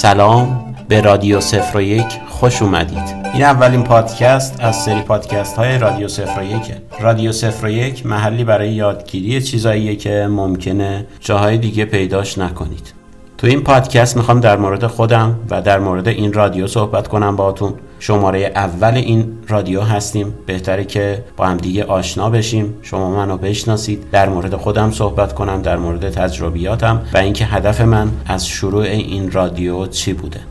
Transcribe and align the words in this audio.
سلام 0.00 0.74
به 0.88 1.00
رادیو 1.00 1.40
صفر 1.40 1.78
و 1.78 1.80
یک 1.80 2.06
خوش 2.28 2.62
اومدید. 2.62 3.16
این 3.34 3.42
اولین 3.42 3.84
پادکست 3.84 4.56
از 4.60 4.76
سری 4.76 5.00
پادکست 5.00 5.56
های 5.56 5.78
رادیو 5.78 6.08
صفر 6.08 6.40
و 6.40 6.44
یکه. 6.44 6.82
رادیو 7.00 7.32
صفر 7.32 7.66
و 7.66 7.70
یک 7.70 8.06
محلی 8.06 8.44
برای 8.44 8.72
یادگیری 8.72 9.42
چیزاییه 9.42 9.96
که 9.96 10.28
ممکنه 10.30 11.06
جاهای 11.20 11.58
دیگه 11.58 11.84
پیداش 11.84 12.38
نکنید. 12.38 12.92
تو 13.38 13.46
این 13.46 13.60
پادکست 13.60 14.16
می‌خوام 14.16 14.40
در 14.40 14.56
مورد 14.56 14.86
خودم 14.86 15.34
و 15.50 15.62
در 15.62 15.78
مورد 15.78 16.08
این 16.08 16.32
رادیو 16.32 16.66
صحبت 16.66 17.08
کنم 17.08 17.36
باهاتون. 17.36 17.74
شماره 18.00 18.52
اول 18.54 18.94
این 18.94 19.38
رادیو 19.48 19.80
هستیم. 19.80 20.34
بهتره 20.46 20.84
که 20.84 21.24
با 21.36 21.46
هم 21.46 21.56
دیگه 21.56 21.84
آشنا 21.84 22.30
بشیم. 22.30 22.74
شما 22.82 23.10
منو 23.10 23.36
بشناسید. 23.36 24.10
در 24.12 24.28
مورد 24.28 24.56
خودم 24.56 24.90
صحبت 24.90 25.34
کنم. 25.34 25.62
در 25.62 25.76
مورد 25.76 26.10
تجربیاتم 26.10 27.02
و 27.14 27.18
اینکه 27.18 27.44
هدف 27.44 27.80
من 27.80 28.10
از 28.26 28.46
شروع 28.46 28.82
این 28.82 29.32
رادیو 29.32 29.86
چی 29.86 30.12
بوده. 30.12 30.49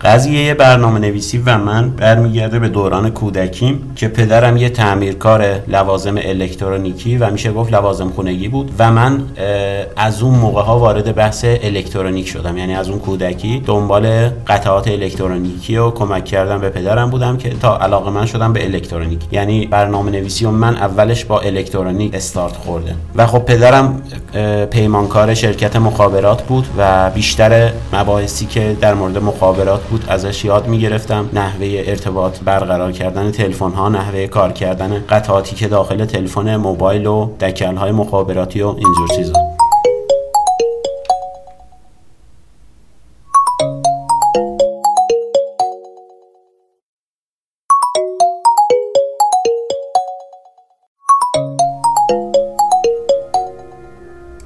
قضیه 0.00 0.54
برنامه 0.54 0.98
نویسی 0.98 1.38
و 1.38 1.58
من 1.58 1.90
برمیگرده 1.90 2.58
به 2.58 2.68
دوران 2.68 3.10
کودکیم 3.10 3.92
که 3.96 4.08
پدرم 4.08 4.56
یه 4.56 4.68
تعمیرکار 4.68 5.60
لوازم 5.68 6.14
الکترونیکی 6.16 7.16
و 7.16 7.30
میشه 7.30 7.52
گفت 7.52 7.72
لوازم 7.72 8.08
خونگی 8.08 8.48
بود 8.48 8.70
و 8.78 8.92
من 8.92 9.22
از 9.96 10.22
اون 10.22 10.34
موقع 10.34 10.62
ها 10.62 10.78
وارد 10.78 11.14
بحث 11.14 11.44
الکترونیک 11.44 12.28
شدم. 12.28 12.58
یعنی 12.58 12.74
از 12.74 12.88
اون 12.88 12.98
کودکی 12.98 13.62
دنبال 13.66 14.28
قطعات 14.28 14.88
الکترونیکی 14.88 15.76
و 15.76 15.90
کمک 15.90 16.24
کردم 16.24 16.60
به 16.60 16.68
پدرم 16.68 17.10
بودم 17.10 17.36
که 17.36 17.50
تا 17.50 17.78
علاقه 17.78 18.10
من 18.10 18.26
شدم 18.26 18.52
به 18.52 18.64
الکترونیک. 18.64 19.20
یعنی 19.32 19.66
برنامه 19.66 20.10
نویسی 20.10 20.44
و 20.44 20.50
من 20.50 20.76
اولش 20.76 21.24
با 21.24 21.40
الکترونیک 21.40 22.14
استارت 22.14 22.56
خورده 22.56 22.94
و 23.16 23.26
خب 23.26 23.38
پدرم 23.38 24.02
پیمانکار 24.70 25.34
شرکت 25.34 25.76
مخابرات 25.76 26.42
بود 26.42 26.66
و 26.78 27.10
بیشتر 27.10 27.72
مباحثی 27.92 28.46
که 28.46 28.76
در 28.80 28.94
مورد 28.94 29.18
مخابرات 29.18 29.80
بود 29.90 30.04
ازش 30.08 30.44
یاد 30.44 30.68
می‌گرفتم. 30.68 31.28
نحوه 31.32 31.82
ارتباط 31.86 32.38
برقرار 32.44 32.92
کردن 32.92 33.30
تلفن 33.30 33.70
ها 33.70 33.88
نحوه 33.88 34.26
کار 34.26 34.52
کردن 34.52 35.04
قطعاتی 35.08 35.56
که 35.56 35.68
داخل 35.68 36.04
تلفن 36.04 36.56
موبایل 36.56 37.06
و 37.06 37.30
دکل 37.40 37.76
های 37.76 37.92
مخابراتی 37.92 38.62
و 38.62 38.66
اینجور 38.68 39.08
چیزا. 39.16 39.57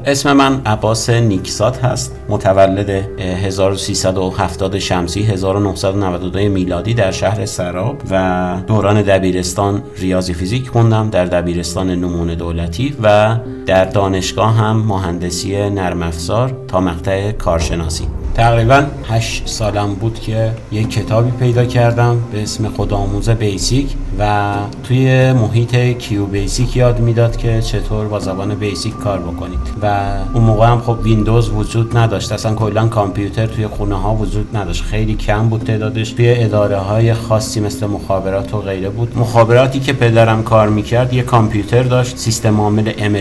اسم 0.07 0.33
من 0.33 0.63
عباس 0.67 1.11
نیکسات 1.11 1.85
هست. 1.85 2.17
متولد 2.29 2.91
1370 3.21 4.79
شمسی 4.79 5.23
1992 5.23 6.39
میلادی 6.39 6.95
در 6.95 7.11
شهر 7.11 7.47
سراب 7.47 8.03
و 8.11 8.55
دوران 8.67 9.03
دبیرستان 9.03 9.83
ریاضی 9.97 10.35
فیزیک 10.35 10.69
خوندم 10.69 11.11
در 11.11 11.25
دبیرستان 11.25 11.91
نمونه 11.91 12.35
دولتی 12.35 12.97
و 13.03 13.37
در 13.67 13.85
دانشگاه 13.85 14.55
هم 14.57 14.77
مهندسی 14.77 15.71
نرم 15.71 16.03
افزار 16.03 16.65
تا 16.69 16.81
مقطع 16.81 17.33
کارشناسی. 17.33 18.22
تقریبا 18.35 18.85
هشت 19.09 19.43
سالم 19.47 19.95
بود 19.95 20.21
که 20.21 20.53
یک 20.73 20.91
کتابی 20.91 21.31
پیدا 21.31 21.65
کردم 21.65 22.19
به 22.33 22.43
اسم 22.43 22.69
خودآموز 22.69 23.31
بیسیک 23.31 23.95
و 24.19 24.53
توی 24.85 25.33
محیط 25.33 25.77
QBasic 25.77 26.77
یاد 26.77 27.01
می‌داد 27.01 27.37
که 27.37 27.63
چطور 27.63 28.09
با 28.09 28.19
زبان 28.19 28.55
بیسیک 28.55 28.99
کار 28.99 29.19
بکنید. 29.19 29.59
و 29.83 30.15
اون 30.35 30.45
موقع 30.45 30.67
هم 30.67 30.81
خب 30.81 30.99
ویندوز 31.03 31.51
وجود 31.51 31.97
نداشت. 31.97 32.33
اصلا 32.33 32.55
کلا 32.55 32.89
کامپیوتر 32.89 33.47
توی 33.47 33.67
خونه 33.67 33.95
ها 33.95 34.15
وجود 34.15 34.57
نداشت. 34.57 34.83
خیلی 34.83 35.15
کم 35.15 35.49
بود 35.49 35.61
تعدادش. 35.61 36.11
توی 36.11 36.35
اداره 36.37 36.77
های 36.77 37.15
خاصی 37.15 37.61
مثل 37.61 37.87
مخابرات 37.87 38.55
و 38.55 38.59
غیره 38.59 38.89
بود. 38.89 39.19
مخابراتی 39.19 39.81
که 39.81 39.93
پدرم 39.93 40.43
کار 40.43 40.69
می‌کرد 40.69 41.13
یه 41.13 41.23
کامپیوتر 41.23 41.83
داشت. 41.83 42.17
سیستم 42.17 42.61
عامل 42.61 42.93
ام 42.99 43.17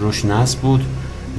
روش 0.00 0.24
نصب 0.24 0.58
بود. 0.58 0.84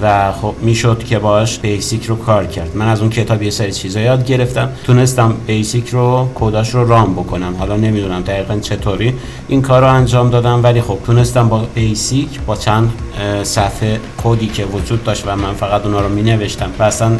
و 0.01 0.31
خب 0.31 0.53
می‌شد 0.61 1.03
که 1.03 1.19
باش 1.19 1.59
بیسیک 1.59 2.05
رو 2.05 2.15
کار 2.15 2.45
کرد. 2.45 2.75
من 2.75 2.87
از 2.87 3.01
اون 3.01 3.09
کتاب 3.09 3.43
یه 3.43 3.49
سری 3.49 3.71
چیزا 3.71 3.99
یاد 3.99 4.25
گرفتم. 4.25 4.69
تونستم 4.83 5.35
بیسیک 5.47 5.89
رو 5.89 6.29
کداش 6.35 6.69
رو 6.69 6.87
رام 6.87 7.13
بکنم. 7.13 7.55
حالا 7.59 7.75
نمی‌دونم 7.75 8.21
دقیقا 8.21 8.59
چطوری. 8.59 9.13
این 9.47 9.61
کار 9.61 9.81
رو 9.81 9.87
انجام 9.87 10.29
دادم 10.29 10.63
ولی 10.63 10.81
خب 10.81 10.97
تونستم 11.05 11.49
با 11.49 11.67
بیسیک 11.75 12.39
با 12.45 12.55
چند 12.55 12.91
صفحه 13.43 13.99
کدی 14.23 14.47
که 14.47 14.65
وجود 14.65 15.03
داشت 15.03 15.23
و 15.27 15.35
من 15.35 15.53
فقط 15.53 15.85
اونا 15.85 16.01
رو 16.01 16.09
می 16.09 16.21
نوشتم 16.21 16.69
و 16.79 16.83
اصلا 16.83 17.11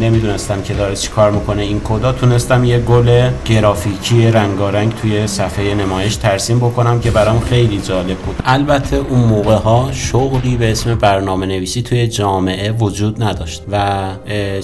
نمی‌دونستم 0.00 0.62
که 0.62 0.74
داره 0.74 0.96
چی 0.96 1.08
کار 1.08 1.30
می‌کنه 1.30 1.62
این 1.62 1.80
کدا 1.80 2.12
تونستم 2.12 2.64
یه 2.64 2.78
گل 2.78 3.30
گرافیکی 3.46 4.26
رنگارنگ 4.26 4.92
توی 5.02 5.26
صفحه 5.26 5.74
نمایش 5.74 6.16
ترسیم 6.16 6.58
بکنم 6.58 7.00
که 7.00 7.10
برام 7.10 7.40
خیلی 7.40 7.80
جالب 7.80 8.16
بود. 8.16 8.36
البته 8.44 8.96
اون 8.96 9.20
موقع 9.20 9.54
ها 9.54 9.88
شغلی 9.92 10.56
به 10.56 10.70
اسم 10.70 10.94
برنامه 10.94 11.46
نویسی 11.46 11.82
توی 11.82 12.08
جامعه 12.18 12.72
وجود 12.72 13.22
نداشت 13.22 13.62
و 13.70 14.06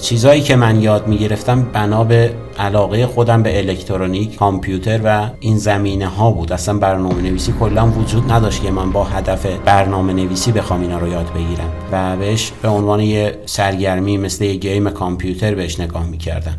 چیزایی 0.01 0.41
که 0.41 0.55
من 0.55 0.81
یاد 0.81 1.07
می‌گرفتم 1.07 1.61
بنا 1.63 2.03
به 2.03 2.33
علاقه 2.59 3.07
خودم 3.07 3.43
به 3.43 3.57
الکترونیک 3.57 4.35
کامپیوتر 4.35 4.99
و 5.03 5.29
این 5.39 5.57
زمینه 5.57 6.07
ها 6.07 6.31
بود. 6.31 6.53
اصلا 6.53 6.77
برنامه 6.77 7.21
نویسی 7.21 7.53
کلا 7.59 7.87
وجود 7.87 8.31
نداشت 8.31 8.63
که 8.63 8.71
من 8.71 8.91
با 8.91 9.03
هدف 9.03 9.45
برنامه 9.45 10.13
نویسی 10.13 10.51
بخوام 10.51 10.81
اینا 10.81 10.97
رو 10.97 11.07
یاد 11.07 11.33
بگیرم. 11.33 11.69
و 11.91 12.17
بهش 12.17 12.51
به 12.61 12.67
عنوان 12.67 12.99
یه 12.99 13.37
سرگرمی 13.45 14.17
مثل 14.17 14.43
یه 14.43 14.55
گیم 14.55 14.89
کامپیوتر 14.89 15.55
بهش 15.55 15.79
نگاه 15.79 16.05
می‌کردم. 16.05 16.57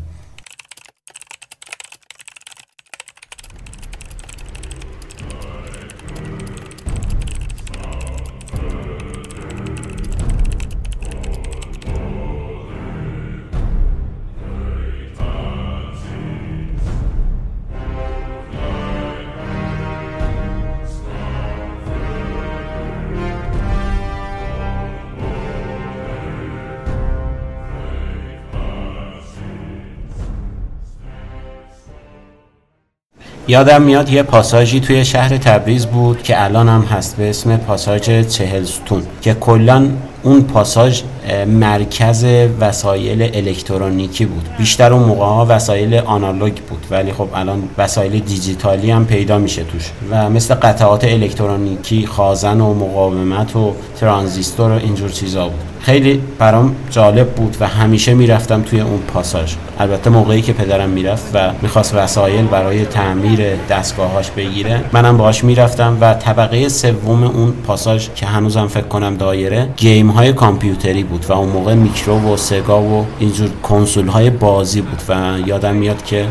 یادم 33.48 33.82
میاد 33.82 34.08
یه 34.08 34.22
پاساژی 34.22 34.80
توی 34.80 35.04
شهر 35.04 35.36
تبریز 35.36 35.86
بود 35.86 36.22
که 36.22 36.44
الان 36.44 36.68
هم 36.68 36.82
هست 36.82 37.16
به 37.16 37.30
اسم 37.30 37.56
پاساژ 37.56 38.00
چهلستون 38.28 39.02
که 39.22 39.34
کلا 39.34 39.88
اون 40.22 40.42
پاساژ 40.42 41.02
مرکز 41.46 42.26
وسایل 42.60 43.22
الکترونیکی 43.22 44.26
بود. 44.26 44.48
بیشتر 44.58 44.92
اون 44.92 45.02
موقع 45.02 45.24
ها 45.24 45.46
وسایل 45.48 45.94
آنالوگ 45.94 46.54
بود. 46.54 46.86
ولی 46.90 47.12
خب 47.12 47.28
الان 47.34 47.62
وسایل 47.78 48.18
دیجیتالی 48.18 48.90
هم 48.90 49.06
پیدا 49.06 49.38
میشه 49.38 49.64
توش. 49.64 49.90
و 50.10 50.30
مثل 50.30 50.54
قطعات 50.54 51.04
الکترونیکی 51.04 52.06
خازن 52.06 52.60
و 52.60 52.74
مقاومت 52.74 53.56
و 53.56 53.74
ترانزیستور 54.00 54.70
و 54.70 54.74
اینجور 54.74 55.08
چیزا 55.08 55.48
بود. 55.48 55.60
خیلی 55.80 56.20
برام 56.38 56.76
جالب 56.90 57.28
بود 57.28 57.56
و 57.60 57.66
همیشه 57.66 58.14
می‌رفتم 58.14 58.62
توی 58.62 58.80
اون 58.80 58.98
پاساژ. 58.98 59.54
البته 59.78 60.10
موقعی 60.10 60.42
که 60.42 60.52
پدرم 60.52 60.88
می‌رفت 60.88 61.30
و 61.34 61.50
می‌خواست 61.62 61.94
وسایل 61.94 62.46
برای 62.46 62.84
تعمیر 62.84 63.40
دستگاهاش 63.70 64.30
بگیره 64.30 64.80
منم 64.92 65.16
باهاش 65.16 65.44
می‌رفتم 65.44 65.98
و 66.00 66.14
طبقه 66.14 66.68
سوم 66.68 67.22
اون 67.24 67.52
پاساژ 67.66 68.08
که 68.14 68.26
هنوزم 68.26 68.66
فکر 68.66 68.86
کنم 68.86 69.16
دایره 69.16 69.68
game 69.76 70.10
های 70.10 70.32
کامپیوتری 70.32 71.04
بود. 71.04 71.15
و 71.28 71.32
اون 71.32 71.48
موقع 71.48 71.74
میکرو 71.74 72.34
و 72.34 72.36
سگا 72.36 72.82
و 72.82 73.06
اینجور 73.18 73.48
کنسول 73.62 74.08
های 74.08 74.30
بازی 74.30 74.80
بود 74.80 75.02
و 75.08 75.34
یادم 75.46 75.74
میاد 75.74 76.04
که 76.04 76.26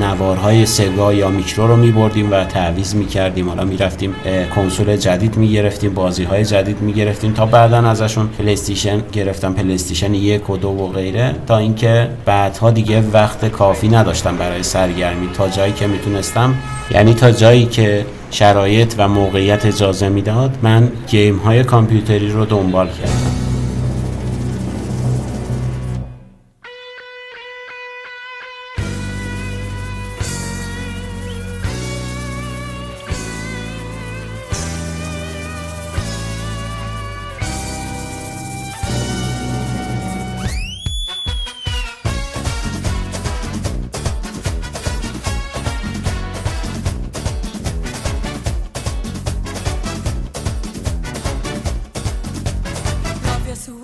نوارهای 0.00 0.66
سگا 0.66 1.12
یا 1.12 1.28
میکرو 1.28 1.66
رو 1.66 1.76
میبردیم 1.76 2.32
و 2.32 2.44
تعویض 2.44 2.94
می‌کردیم. 2.94 3.48
حالا 3.48 3.64
می‌رفتیم 3.64 4.14
کنسول 4.54 4.96
جدید 4.96 5.36
می‌گرفتیم 5.36 5.94
بازی 5.94 6.24
های 6.24 6.44
جدید 6.44 6.80
می‌گرفتیم 6.80 7.32
تا 7.32 7.46
بعدا 7.46 7.78
ازشون 7.78 8.28
PlayStation 8.38 9.02
گرفتم. 9.12 9.52
PlayStation 9.52 10.14
یک 10.14 10.50
و 10.50 10.56
دو 10.56 10.68
و 10.68 10.86
غیره. 10.88 11.34
تا 11.46 11.58
اینکه 11.58 12.08
بعدها 12.24 12.70
دیگه 12.70 13.00
وقت 13.12 13.48
کافی 13.48 13.88
نداشتم 13.88 14.36
برای 14.36 14.62
سرگرمی. 14.62 15.28
تا 15.34 15.48
جایی 15.48 15.72
که 15.72 15.86
می‌تونستم 15.86 16.54
یعنی 16.90 17.14
تا 17.14 17.30
جایی 17.30 17.64
که 17.64 18.06
شرایط 18.30 18.94
و 18.98 19.08
موقعیت 19.08 19.66
اجازه 19.66 20.08
می‌داد 20.08 20.58
من 20.62 20.88
گیم 21.08 21.36
های 21.36 21.64
کامپیوتری 21.64 22.30
رو 22.30 22.44
دنبال 22.44 22.86
کردم. 22.86 23.53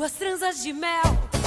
Duas 0.00 0.12
tranças 0.12 0.62
de 0.62 0.72
mel. 0.72 1.39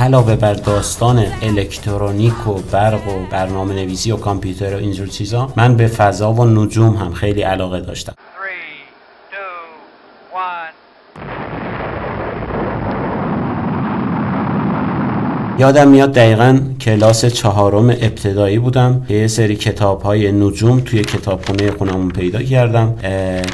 علاوه 0.00 0.36
بر 0.36 0.54
داستان 0.54 1.26
الکترونیک 1.42 2.46
و 2.46 2.54
برق 2.54 3.08
و 3.08 3.26
برنامه 3.30 3.74
نویسی 3.74 4.12
و 4.12 4.16
کامپیوتر 4.16 4.74
و 4.74 4.78
اینجور 4.78 5.06
چیزا 5.06 5.52
من 5.56 5.76
به 5.76 5.86
فضا 5.86 6.32
و 6.32 6.44
نجوم 6.44 6.96
هم 6.96 7.12
خیلی 7.12 7.42
علاقه 7.42 7.80
داشتم. 7.80 8.14
یادم 15.60 15.88
میاد 15.88 16.12
دقیقا 16.12 16.60
کلاس 16.80 17.24
چهارم 17.24 17.90
ابتدایی 17.90 18.58
بودم. 18.58 19.02
یه 19.08 19.26
سری 19.26 19.56
کتاب 19.56 20.02
های 20.02 20.32
نجوم 20.32 20.80
توی 20.80 21.02
کتابخونه 21.02 21.70
خونمون 21.70 22.08
پیدا 22.08 22.42
کردم 22.42 22.94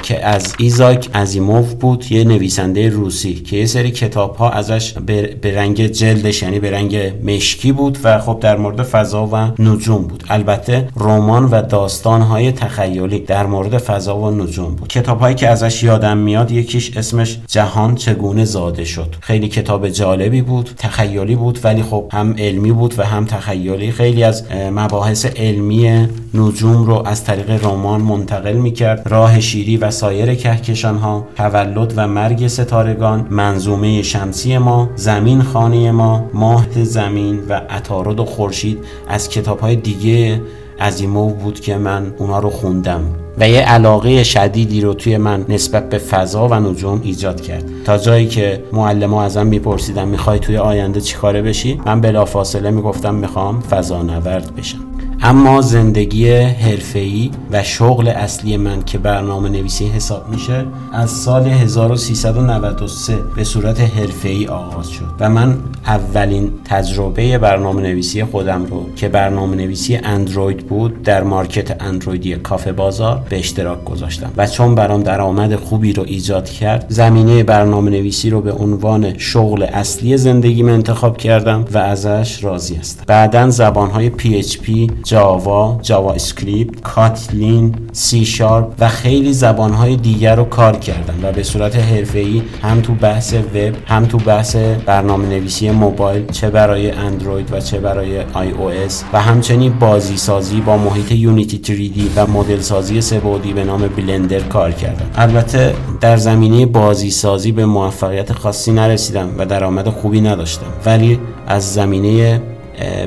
که 0.02 0.26
از 0.26 0.54
ایزاک 0.58 1.08
ازیموف 1.12 1.74
بود 1.74 2.12
یه 2.12 2.24
نویسنده 2.24 2.88
روسی 2.88 3.34
که 3.34 3.56
یه 3.56 3.66
سری 3.66 3.90
کتاب 3.90 4.36
ها 4.36 4.50
ازش 4.50 4.92
به 5.40 5.52
رنگ 5.56 5.86
جلدش 5.86 6.42
یعنی 6.42 6.60
به 6.60 6.70
رنگ 6.70 7.12
مشکی 7.24 7.72
بود 7.72 7.98
و 8.04 8.18
خب 8.18 8.38
در 8.40 8.56
مورد 8.56 8.82
فضا 8.82 9.28
و 9.32 9.62
نجوم 9.62 10.02
بود. 10.02 10.24
البته 10.28 10.88
رمان 10.96 11.44
و 11.44 11.62
داستان 11.62 12.22
های 12.22 12.52
تخیلی 12.52 13.18
در 13.18 13.46
مورد 13.46 13.78
فضا 13.78 14.18
و 14.18 14.30
نجوم 14.30 14.74
بود. 14.74 14.88
کتاب 14.88 15.20
هایی 15.20 15.34
که 15.34 15.48
ازش 15.48 15.82
یادم 15.82 16.18
میاد 16.18 16.50
یکیش 16.50 16.96
اسمش 16.96 17.38
جهان 17.46 17.94
چگونه 17.94 18.44
زاده 18.44 18.84
شد. 18.84 19.16
خیلی 19.20 19.48
کتاب 19.48 19.88
جالبی 19.88 20.42
بود 20.42 20.70
تخیلی 20.78 21.36
بود 21.36 21.58
ولی 21.64 21.82
خب 21.82 21.95
هم 22.12 22.34
علمی 22.38 22.72
بود 22.72 22.94
و 22.98 23.02
هم 23.02 23.24
تخیلی. 23.24 23.90
خیلی 23.90 24.22
از 24.22 24.44
مباحث 24.52 25.26
علمی 25.26 26.08
نجوم 26.34 26.84
رو 26.84 27.02
از 27.06 27.24
طریق 27.24 27.64
رمان 27.64 28.00
منتقل 28.00 28.52
می‌کرد. 28.52 29.02
راه 29.08 29.40
شیری 29.40 29.76
و 29.76 29.90
سایر 29.90 30.34
کهکشان 30.34 30.96
ها 30.96 31.26
تولد 31.36 31.92
و 31.96 32.08
مرگ 32.08 32.46
ستارگان 32.46 33.26
منظومه 33.30 34.02
شمسی 34.02 34.58
ما 34.58 34.90
زمین 34.96 35.42
خانه 35.42 35.92
ما 35.92 36.30
ماه 36.34 36.84
زمین 36.84 37.40
و 37.48 37.60
عطارد 37.70 38.20
و 38.20 38.24
خورشید. 38.24 38.78
از 39.08 39.28
کتاب 39.28 39.60
های 39.60 39.76
دیگه 39.76 40.42
عزیمو 40.80 41.28
بود 41.28 41.60
که 41.60 41.76
من 41.76 42.14
اونا 42.18 42.38
رو 42.38 42.50
خوندم. 42.50 43.25
و 43.38 43.48
یه 43.48 43.60
علاقه 43.60 44.24
شدیدی 44.24 44.80
رو 44.80 44.94
توی 44.94 45.16
من 45.16 45.44
نسبت 45.48 45.88
به 45.88 45.98
فضا 45.98 46.48
و 46.48 46.54
نجوم 46.54 47.00
ایجاد 47.04 47.40
کرد. 47.40 47.64
تا 47.84 47.98
جایی 47.98 48.26
که 48.26 48.64
معلم 48.72 49.14
ها 49.14 49.24
ازم 49.24 49.46
میپرسیدن 49.46 50.08
می‌خوای 50.08 50.38
توی 50.38 50.56
آینده 50.56 51.00
چیکاره 51.00 51.42
بشی؟ 51.42 51.80
من 51.86 52.00
بلافاصله 52.00 52.70
می‌گفتم 52.70 53.14
می‌خوام 53.14 53.60
فضا 53.60 54.02
نورد 54.02 54.56
بشم. 54.56 54.85
اما 55.22 55.60
زندگی 55.60 56.30
حرفه‌ای 56.30 57.30
و 57.50 57.62
شغل 57.62 58.08
اصلی 58.08 58.56
من 58.56 58.82
که 58.82 58.98
برنامه 58.98 59.48
نویسی 59.48 59.86
حساب 59.86 60.28
میشه 60.28 60.64
از 60.92 61.10
سال 61.10 61.46
1393 61.46 63.16
به 63.36 63.44
صورت 63.44 63.80
حرفه‌ای 63.80 64.46
آغاز 64.46 64.88
شد 64.88 65.04
و 65.20 65.30
من 65.30 65.58
اولین 65.86 66.50
تجربه 66.64 67.38
برنامه 67.38 67.82
نویسی 67.82 68.24
خودم 68.24 68.66
رو 68.66 68.86
که 68.96 69.08
برنامه 69.08 69.56
نویسی 69.56 69.96
اندروید 69.96 70.66
بود 70.66 71.02
در 71.02 71.22
مارکت 71.22 71.82
اندرویدی 71.82 72.36
کافه 72.36 72.72
بازار 72.72 73.22
به 73.28 73.38
اشتراک 73.38 73.84
گذاشتم 73.84 74.32
و 74.36 74.46
چون 74.46 74.74
برام 74.74 75.02
درآمد 75.02 75.56
خوبی 75.56 75.92
رو 75.92 76.02
ایجاد 76.06 76.50
کرد 76.50 76.86
زمینه 76.88 77.42
برنامه 77.42 77.90
نویسی 77.90 78.30
رو 78.30 78.40
به 78.40 78.52
عنوان 78.52 79.18
شغل 79.18 79.62
اصلی 79.62 80.16
زندگیم 80.16 80.68
انتخاب 80.68 81.16
کردم 81.16 81.64
و 81.72 81.78
ازش 81.78 82.44
راضی 82.44 82.74
هستم. 82.74 83.04
بعدا 83.06 83.50
زبانهای 83.50 84.10
PHP، 84.10 84.90
جاوا، 85.06 85.78
جاوا 85.82 86.12
اسکریپت، 86.12 86.80
کاتلین، 86.80 87.74
سی 87.92 88.24
شارپ 88.24 88.74
و 88.78 88.88
خیلی 88.88 89.32
زبانهای 89.32 89.96
دیگر 89.96 90.36
رو 90.36 90.44
کار 90.44 90.76
کردم 90.76 91.14
و 91.22 91.32
به 91.32 91.42
صورت 91.42 91.76
حرفه‌ای 91.76 92.42
هم 92.62 92.80
تو 92.80 92.94
بحث 92.94 93.34
وب 93.34 93.74
هم 93.86 94.06
تو 94.06 94.18
بحث 94.18 94.56
برنامه 94.86 95.28
نویسی 95.28 95.70
موبایل 95.70 96.26
چه 96.26 96.50
برای 96.50 96.90
اندروید 96.90 97.52
و 97.52 97.60
چه 97.60 97.78
برای 97.78 98.20
آی 98.32 98.50
او 98.50 98.68
اس 98.70 99.04
و 99.12 99.20
همچنین 99.20 99.78
بازی 99.78 100.16
سازی 100.16 100.60
با 100.60 100.76
محیط 100.76 101.12
یونیتی 101.12 101.60
3D 101.64 102.00
و 102.16 102.26
مدل 102.26 102.60
سازی 102.60 103.00
سه‌بعدی 103.00 103.52
به 103.52 103.64
نام 103.64 103.88
بلندر 103.88 104.40
کار 104.40 104.72
کردم 104.72 105.10
البته 105.16 105.74
در 106.00 106.16
زمینه 106.16 106.66
بازی 106.66 107.10
سازی 107.10 107.52
به 107.52 107.66
موفقیت 107.66 108.32
خاصی 108.32 108.72
نرسیدم 108.72 109.28
و 109.38 109.46
درآمد 109.46 109.88
خوبی 109.88 110.20
نداشتم. 110.20 110.66
ولی 110.86 111.18
از 111.46 111.74
زمینه 111.74 112.40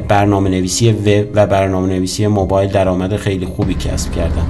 برنامه 0.07 0.49
نویسی 0.49 0.91
وب 0.91 1.27
و 1.33 1.47
برنامه 1.47 1.87
نویسی 1.87 2.27
موبایل 2.27 2.71
درآمد 2.71 3.15
خیلی 3.15 3.45
خوبی 3.45 3.73
کسب 3.73 4.11
کردم 4.11 4.47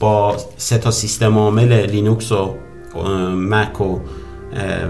با 0.00 0.36
سه 0.56 0.78
تا 0.78 0.90
سیستم 0.90 1.38
عامل 1.38 1.86
لینوکس 1.86 2.32
و 2.32 2.54
مک 3.30 3.80
و 3.80 3.98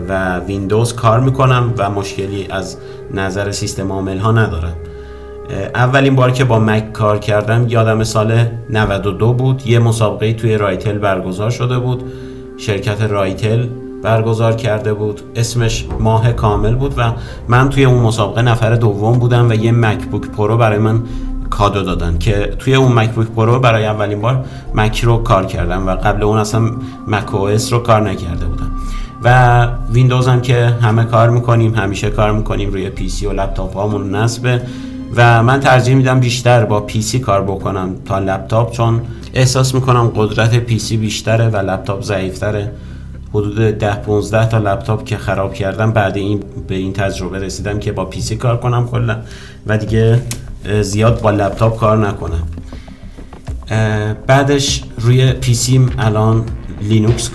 و 0.09 0.41
ویندوز 0.41 0.95
کار 0.95 1.21
می‌کنم 1.21 1.75
و 1.79 1.91
مشکلی 1.91 2.47
از 2.51 2.79
نظر 3.15 3.53
سیستم 3.53 3.93
عامل 3.93 4.19
ها 4.19 4.33
ندارم. 4.33 4.77
اولین 5.75 6.17
بار 6.17 6.31
که 6.31 6.45
با 6.45 6.59
مک 6.59 6.93
کار 6.93 7.19
کردم 7.19 7.67
یادم 7.69 8.05
سال 8.05 8.45
92 8.71 9.33
بود. 9.33 9.67
یه 9.67 9.79
مسابقه 9.79 10.33
توی 10.33 10.59
رایتل 10.59 10.99
برگزار 10.99 11.51
شده 11.51 11.79
بود. 11.79 12.03
شرکت 12.57 13.03
رایتل 13.03 13.67
برگزار 14.03 14.53
کرده 14.53 14.95
بود. 14.95 15.21
اسمش 15.37 15.87
ماه 16.01 16.33
کامل 16.33 16.75
بود 16.75 16.95
و 16.97 17.13
من 17.49 17.69
توی 17.69 17.85
اون 17.85 18.03
مسابقه 18.03 18.43
نفر 18.43 18.75
دوم 18.75 19.19
بودم 19.19 19.51
و 19.51 19.55
یه 19.55 19.73
MacBook 19.73 20.23
Pro 20.23 20.57
برای 20.57 20.79
من 20.79 21.03
کادو 21.51 21.83
دادن 21.83 22.19
که 22.19 22.55
توی 22.59 22.75
اون 22.75 22.93
MacBook 22.93 23.27
Pro 23.27 23.59
برای 23.61 23.87
اولین 23.87 24.21
بار 24.21 24.45
مک 24.75 25.01
رو 25.01 25.23
کار 25.23 25.47
کردم 25.47 25.87
و 25.87 25.91
قبل 25.91 26.23
اون 26.23 26.39
اصلا 26.39 26.61
macOS 27.07 27.73
رو 27.73 27.79
کار 27.79 28.01
نکرده 28.01 28.47
بودم. 28.47 28.71
و 29.23 29.69
ویندوز 29.93 30.29
هم 30.29 30.41
که 30.41 30.65
همه 30.65 31.05
کار 31.05 31.31
می‌کنیم 31.31 31.75
همیشه 31.75 32.11
کار 32.11 32.33
می‌کنیم 32.33 32.71
روی 32.71 32.91
PC 32.91 33.27
و 33.27 33.33
لپتاپ 33.33 33.77
هامون 33.77 34.15
نصبه. 34.15 34.63
و 35.17 35.43
من 35.43 35.61
ترجیح 35.61 35.95
میدم 35.95 36.21
بیشتر 36.21 36.65
با 36.65 36.81
PC 36.81 37.19
کار 37.19 37.43
بکنم 37.43 37.95
تا 38.05 38.19
لپتاپ 38.19 38.73
چون 38.73 39.01
احساس 39.35 39.75
می‌کنم 39.75 40.13
قدرت 40.17 40.55
PC 40.55 40.97
بیشتره 40.97 41.49
و 41.49 41.57
لپتاپ 41.57 42.03
ضعیفتره. 42.03 42.73
حدود 43.31 43.59
10 43.59 43.95
15 43.95 44.49
تا 44.49 44.59
لپتاپ 44.59 45.05
که 45.05 45.17
خراب 45.17 45.55
کردم 45.55 45.93
بعد 45.93 46.17
این 46.17 46.41
به 46.69 46.75
این 46.75 46.93
تجربه 46.93 47.39
رسیدم 47.39 47.79
که 47.79 47.93
با 47.93 48.05
PC 48.05 48.37
کار 48.37 48.57
کنم 48.57 48.89
کلا. 48.89 49.17
و 49.67 49.79
دیگه 49.79 50.21
زیاد 50.81 51.21
با 51.21 51.31
لپتاپ 51.31 51.77
کار 51.77 52.09
نکنم. 52.09 52.43
بعدش 54.27 54.83
روی 54.99 55.33
PC 55.33 55.55
م 55.55 55.91
الان 55.99 56.45
لینوکس 56.83 57.31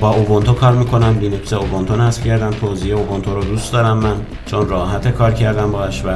با 0.00 0.10
اوبونتو 0.10 0.52
کار 0.52 0.72
می‌کنم. 0.72 1.18
لینوکس 1.20 1.52
اوبونتو 1.52 1.96
نصب 1.96 2.24
کردم. 2.24 2.50
توزیع 2.50 2.96
اوبونتو 2.96 3.34
رو 3.34 3.44
دوست 3.44 3.72
دارم 3.72 3.96
من 3.98 4.14
چون 4.46 4.68
راحت 4.68 5.08
کار 5.08 5.32
کردم 5.32 5.72
باش 5.72 6.04
و 6.04 6.08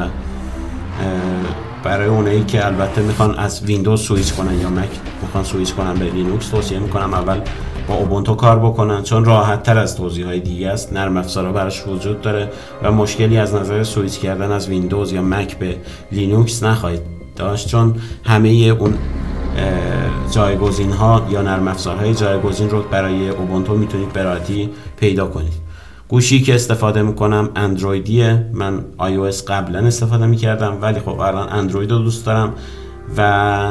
برای 1.84 2.08
اونایی 2.08 2.44
که 2.44 2.66
البته 2.66 3.02
می‌خوان 3.02 3.34
از 3.34 3.62
ویندوز 3.64 4.00
سویچ 4.00 4.32
کنن 4.32 4.60
یا 4.60 4.68
مک 4.68 4.90
می‌خوان 5.22 5.44
سویچ 5.44 5.74
کنن 5.74 5.94
به 5.94 6.04
لینوکس 6.04 6.48
توصیه 6.48 6.78
می‌کنم 6.78 7.14
اول 7.14 7.40
با 7.88 7.94
اوبونتو 7.94 8.34
کار 8.34 8.58
بکنن 8.58 9.02
چون 9.02 9.24
راحت 9.24 9.62
تر 9.62 9.78
از 9.78 9.96
توضیح 9.96 10.26
های 10.26 10.40
دیگه 10.40 10.68
است. 10.68 10.92
نرم 10.92 11.16
افزارها 11.16 11.52
براش 11.52 11.86
وجود 11.86 12.20
داره 12.20 12.50
و 12.82 12.92
مشکلی 12.92 13.38
از 13.38 13.54
نظر 13.54 13.82
سویچ 13.82 14.18
کردن 14.18 14.52
از 14.52 14.68
ویندوز 14.68 15.12
یا 15.12 15.22
مک 15.22 15.58
به 15.58 15.76
لینوکس 16.12 16.62
نخواهید 16.62 17.00
داشت 17.36 17.68
چون 17.68 17.94
همه 18.24 18.48
اون 18.48 18.94
جایگزین 20.30 20.92
ها 20.92 21.26
یا 21.30 21.42
نرم 21.42 21.68
افزارهای 21.68 22.14
جایگزین 22.14 22.70
رو 22.70 22.82
برای 22.82 23.28
اوبونتو 23.28 23.74
می‌تونید 23.74 24.12
به 24.12 24.22
راحتی 24.22 24.70
پیدا 25.00 25.26
کنید. 25.26 25.65
گوشی 26.08 26.42
که 26.42 26.54
استفاده 26.54 27.02
می‌کنم 27.02 27.48
اندرویدیه. 27.56 28.46
من 28.52 28.84
iOS 28.98 29.42
قبلا 29.46 29.78
استفاده 29.78 30.26
می‌کردم 30.26 30.78
ولی 30.80 31.00
خب 31.00 31.20
الان 31.20 31.48
اندروید 31.52 31.90
رو 31.90 31.98
دوست 31.98 32.26
دارم 32.26 32.52
و 33.16 33.70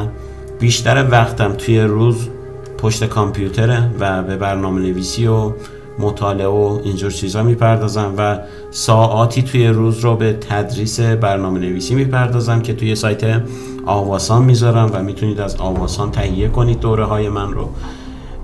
بیشتر 0.60 1.08
وقتم 1.12 1.54
توی 1.54 1.82
روز 1.82 2.30
پشت 2.78 3.04
کامپیوتره 3.04 3.90
و 4.00 4.24
به 4.24 4.38
برنامه 4.38 4.82
نویسی 4.82 5.28
و 5.28 5.52
مطالعه 6.00 6.48
و 6.48 6.80
اینجور 6.84 7.12
چیزا 7.12 7.44
می‌پردازم 7.44 8.14
و 8.18 8.40
ساعاتی 8.72 9.42
توی 9.42 9.68
روز 9.68 10.00
رو 10.00 10.16
به 10.16 10.34
تدریس 10.34 11.00
برنامه 11.00 11.60
نویسی 11.60 11.96
می‌پردازم 11.96 12.62
که 12.62 12.74
توی 12.74 12.96
سایت 12.96 13.42
آواسان 13.86 14.44
می‌ذارم 14.44 14.92
و 14.94 15.04
می‌تونید 15.04 15.40
از 15.40 15.56
آواسان 15.56 16.12
تهیه 16.12 16.48
کنید 16.48 16.80
دوره 16.80 17.06
های 17.06 17.30
من 17.30 17.54
رو. 17.54 17.70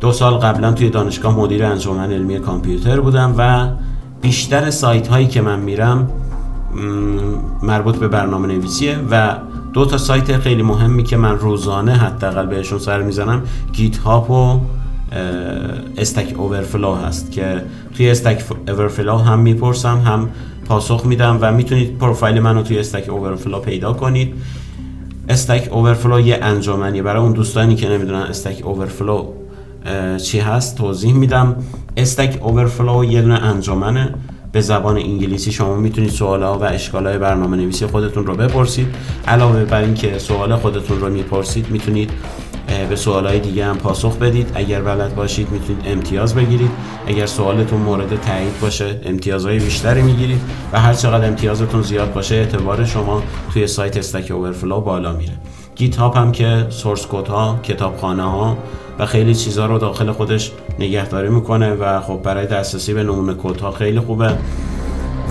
دو 0.01 0.11
سال 0.11 0.33
قبلا 0.33 0.71
توی 0.71 0.89
دانشگاه 0.89 1.39
مدیر 1.39 1.65
انجمن 1.65 2.11
علمی 2.11 2.39
کامپیوتر 2.39 2.99
بودم 2.99 3.35
و 3.37 3.67
بیشتر 4.21 4.69
سایت 4.69 5.07
هایی 5.07 5.27
که 5.27 5.41
من 5.41 5.59
میرم 5.59 6.09
مربوط 7.63 7.97
به 7.97 8.07
برنامه 8.07 8.47
نویسیه 8.47 8.97
و 9.11 9.35
دو 9.73 9.85
تا 9.85 9.97
سایت 9.97 10.37
خیلی 10.37 10.63
مهمی 10.63 11.03
که 11.03 11.17
من 11.17 11.39
روزانه 11.39 11.91
حداقل 11.91 12.45
بهشون 12.45 12.79
سر 12.79 13.01
می‌زنم 13.01 13.41
GitHub 13.73 14.31
و 14.31 14.59
Stack 15.97 16.39
Overflow 16.39 16.95
هست 16.95 17.31
که 17.31 17.61
توی 17.97 18.09
Stack 18.09 18.43
Overflow 18.67 19.17
هم 19.17 19.39
می‌پرسم 19.39 19.97
هم 19.97 20.29
پاسخ 20.65 21.05
میدم 21.05 21.37
و 21.41 21.51
می‌تونید 21.51 21.97
پروفایل 21.97 22.39
منو 22.39 22.63
توی 22.63 22.79
Stack 22.79 23.09
Overflow 23.09 23.59
پیدا 23.59 23.93
کنید. 23.93 24.33
Stack 25.29 25.69
Overflow 25.71 26.19
یه 26.19 26.39
انجمنیه. 26.41 27.03
برای 27.03 27.21
اون 27.21 27.31
دوستانی 27.31 27.75
که 27.75 27.89
نمی‌دونن 27.89 28.21
Stack 28.21 28.61
Overflow 28.65 29.25
چی 30.23 30.39
هست؟ 30.39 30.77
توضیح 30.77 31.13
میدم. 31.13 31.55
Stack 31.97 32.39
Overflow 32.41 33.03
یه 33.03 33.21
دونه 33.21 33.33
انجمنه 33.43 34.13
به 34.51 34.61
زبان 34.61 34.97
انگلیسی 34.97 35.51
شما 35.51 35.75
می‌تونید 35.75 36.09
سوالا 36.09 36.59
و 36.59 36.63
اشکالای 36.63 37.17
برنامه 37.17 37.57
نویسی 37.57 37.85
خودتون 37.85 38.25
رو 38.25 38.35
بپرسید. 38.35 38.87
علاوه 39.27 39.65
بر 39.65 39.81
اینکه 39.81 40.17
سوال 40.17 40.55
خودتون 40.55 40.99
رو 40.99 41.09
می‌پرسید 41.09 41.69
می‌تونید 41.69 42.09
به 42.89 42.95
سوالای 42.95 43.39
دیگه 43.39 43.65
هم 43.65 43.77
پاسخ 43.77 44.17
بدید. 44.17 44.51
اگر 44.55 44.81
بلد 44.81 45.15
باشید 45.15 45.51
می‌تونید 45.51 45.83
امتیاز 45.85 46.35
بگیرید. 46.35 46.71
اگر 47.07 47.25
سوالتون 47.25 47.79
مورد 47.79 48.21
تایید 48.21 48.59
باشه 48.61 48.99
امتیازهای 49.05 49.59
بیشتری 49.59 50.01
می‌گیرید. 50.01 50.41
و 50.73 50.79
هر 50.79 50.93
چقدر 50.93 51.27
امتیازتون 51.27 51.81
زیاد 51.81 52.13
باشه 52.13 52.35
اعتبار 52.35 52.85
شما 52.85 53.23
توی 53.53 53.67
سایت 53.67 53.97
استک 53.97 54.31
اوورفلو 54.31 54.81
بالا 54.81 55.13
میره. 55.13 55.33
گیت 55.81 55.99
هم 55.99 56.31
که 56.31 56.67
سورس 56.69 57.07
کد 57.07 57.27
ها 57.27 57.59
کتابخانه 57.63 58.23
ها 58.23 58.57
و 58.99 59.05
خیلی 59.05 59.35
چیزها 59.35 59.65
رو 59.65 59.77
داخل 59.77 60.11
خودش 60.11 60.51
نگهداری 60.79 61.29
می‌کنه 61.29 61.73
و 61.73 62.01
خب 62.01 62.21
برای 62.23 62.47
دسترسی 62.47 62.93
به 62.93 63.03
نمونه 63.03 63.33
کد 63.43 63.61
ها 63.61 63.71
خیلی 63.71 63.99
خوبه. 63.99 64.37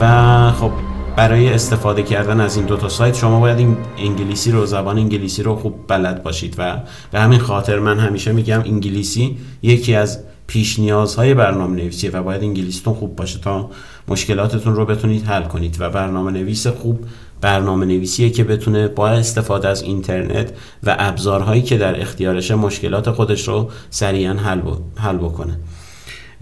و 0.00 0.52
خب 0.52 0.71
برای 1.16 1.52
استفاده 1.52 2.02
کردن 2.02 2.40
از 2.40 2.57
این 2.57 2.66
دو 2.66 2.76
تا 2.76 2.88
سایت 2.88 3.14
شما 3.14 3.40
باید 3.40 3.59
این 3.59 3.76
انگلیسی 3.99 4.50
رو 4.52 4.66
زبان 4.66 4.99
انگلیسی 4.99 5.42
رو 5.42 5.57
خوب 5.57 5.75
بلد 5.88 6.23
باشید 6.23 6.54
و 6.59 6.76
به 7.12 7.21
همین 7.21 7.38
خاطر 7.38 7.78
من 7.78 7.99
همیشه 7.99 8.33
میگم 8.33 8.61
انگلیسی 8.61 9.37
یکی 9.62 9.95
از 9.95 10.19
پیش 10.50 10.78
نیازهای 10.78 11.35
برنامه 11.35 11.76
نویسیه 11.76 12.11
و 12.11 12.23
باید 12.23 12.42
انگلیسیتون 12.42 12.95
خوب 12.95 13.16
باشه 13.16 13.38
تا 13.38 13.71
مشکلاتتون 14.09 14.76
رو 14.76 14.85
بتونید 14.85 15.25
حل 15.25 15.42
کنید 15.42 15.76
و 15.80 15.90
برنامه 15.90 16.30
نویس 16.30 16.66
خوب 16.66 17.04
برنامه 17.40 17.87
نویسیه 17.87 18.30
که 18.30 18.45
بتونه 18.45 18.88
با 18.88 19.09
استفاده 19.09 19.69
از 19.69 19.83
اینترنت 19.83 20.52
و 20.83 20.97
ابزارهایی 20.99 21.62
که 21.62 21.78
در 21.78 22.00
اختیارشه 22.00 22.54
مشکلات 22.54 23.11
خودش 23.11 23.49
رو 23.49 23.71
سریعا 23.90 24.35
حل, 24.35 24.61
حل 24.97 25.16
بکنه. 25.16 25.59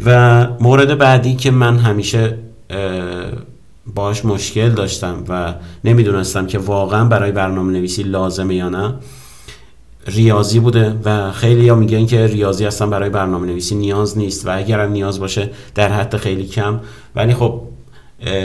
و 0.04 0.46
مورد 0.60 0.98
بعدی 0.98 1.34
که 1.34 1.50
من 1.50 1.78
همیشه 1.78 2.38
باش 3.94 4.24
مشکل 4.24 4.70
داشتم 4.70 5.24
و 5.28 5.54
نمی‌دونستم 5.84 6.46
که 6.46 6.58
واقعا 6.58 7.04
برای 7.04 7.32
برنامه 7.32 7.72
نویسی 7.72 8.02
لازمه 8.02 8.54
یا 8.54 8.68
نه 8.68 8.94
ریاضی 10.08 10.60
بوده 10.60 10.96
و 11.04 11.32
خیلی 11.32 11.68
ها 11.68 11.76
میگن 11.76 12.06
که 12.06 12.26
ریاضی 12.26 12.66
اصلا 12.66 12.86
برای 12.86 13.10
برنامه 13.10 13.46
نویسی 13.46 13.74
نیاز 13.74 14.18
نیست 14.18 14.46
و 14.46 14.58
اگر 14.58 14.80
هم 14.80 14.92
نیاز 14.92 15.20
باشه 15.20 15.50
در 15.74 15.92
حد 15.92 16.16
خیلی 16.16 16.46
کم. 16.46 16.80
ولی 17.16 17.34
خب 17.34 17.62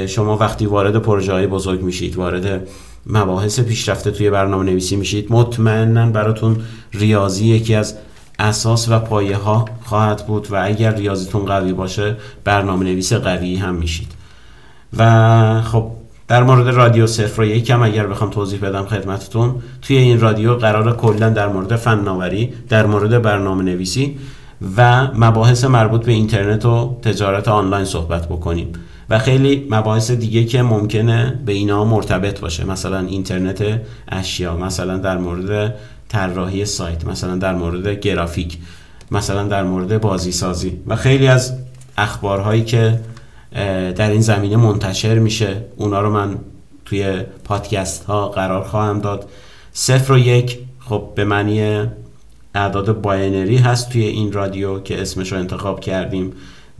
شما 0.07 0.37
وقتی 0.37 0.65
وارد 0.65 0.97
پروژه 0.97 1.33
های 1.33 1.47
بزرگ 1.47 1.81
میشید 1.81 2.15
وارد 2.15 2.67
مباحث 3.05 3.59
پیشرفته 3.59 4.11
توی 4.11 4.29
برنامه 4.29 4.63
نویسی 4.63 4.95
میشید 4.95 5.27
مطمئنا 5.29 6.09
براتون 6.09 6.57
ریاضی 6.93 7.45
یکی 7.45 7.75
از 7.75 7.95
اساس 8.39 8.89
و 8.89 8.99
پایه 8.99 9.37
ها 9.37 9.65
خواهد 9.83 10.27
بود 10.27 10.47
و 10.51 10.65
اگر 10.65 10.95
ریاضیتون 10.95 11.45
قوی 11.45 11.73
باشه 11.73 12.15
برنامه 12.43 12.85
نویس 12.85 13.13
قوی 13.13 13.55
هم 13.55 13.75
میشید. 13.75 14.11
و 14.97 15.61
خب 15.61 15.91
در 16.33 16.43
مورد 16.43 16.67
رادیو 16.67 17.07
صفر 17.07 17.41
و 17.41 17.45
یکم 17.45 17.81
اگر 17.81 18.07
بخوام 18.07 18.29
توضیح 18.29 18.59
بدم 18.59 18.85
خدمتتون 18.85 19.55
توی 19.81 19.97
این 19.97 20.19
رادیو 20.19 20.55
قرار 20.55 20.97
کلا 20.97 21.29
در 21.29 21.47
مورد 21.47 21.75
فناوری 21.75 22.53
در 22.69 22.85
مورد 22.85 23.21
برنامه 23.21 23.63
نویسی 23.63 24.17
و 24.77 25.07
مباحث 25.15 25.63
مربوط 25.63 26.05
به 26.05 26.11
اینترنت 26.11 26.65
و 26.65 26.97
تجارت 27.01 27.47
آنلاین 27.47 27.85
صحبت 27.85 28.25
بکنیم. 28.27 28.67
و 29.09 29.19
خیلی 29.19 29.67
مباحث 29.69 30.11
دیگه 30.11 30.45
که 30.45 30.61
ممکنه 30.61 31.39
به 31.45 31.51
اینا 31.51 31.85
مرتبط 31.85 32.39
باشه. 32.39 32.65
مثلا 32.65 32.99
اینترنت 32.99 33.81
اشیا 34.07 34.57
مثلا 34.57 34.97
در 34.97 35.17
مورد 35.17 35.73
طراحی 36.09 36.65
سایت 36.65 37.07
مثلا 37.07 37.35
در 37.35 37.55
مورد 37.55 37.87
گرافیک 37.87 38.57
مثلا 39.11 39.43
در 39.43 39.63
مورد 39.63 40.01
بازی 40.01 40.31
سازی 40.31 40.79
و 40.87 40.95
خیلی 40.95 41.27
از 41.27 41.53
اخبارهایی 41.97 42.63
که 42.63 42.99
در 43.95 44.11
این 44.11 44.21
زمینه 44.21 44.57
منتشر 44.57 45.19
میشه. 45.19 45.65
اونا 45.75 46.01
رو 46.01 46.09
من 46.09 46.37
توی 46.85 47.21
پادکست 47.43 48.03
ها 48.03 48.29
قرار 48.29 48.63
خواهم 48.63 48.99
داد. 48.99 49.29
صفر 49.73 50.13
و 50.13 50.17
یک 50.17 50.59
خب 50.79 51.09
به 51.15 51.23
معنی 51.25 51.87
اعداد 52.55 53.01
binary 53.01 53.57
هست 53.57 53.89
توی 53.89 54.03
این 54.03 54.31
رادیو 54.31 54.79
که 54.79 55.01
اسمش 55.01 55.31
رو 55.31 55.37
انتخاب 55.37 55.79
کردیم 55.79 56.33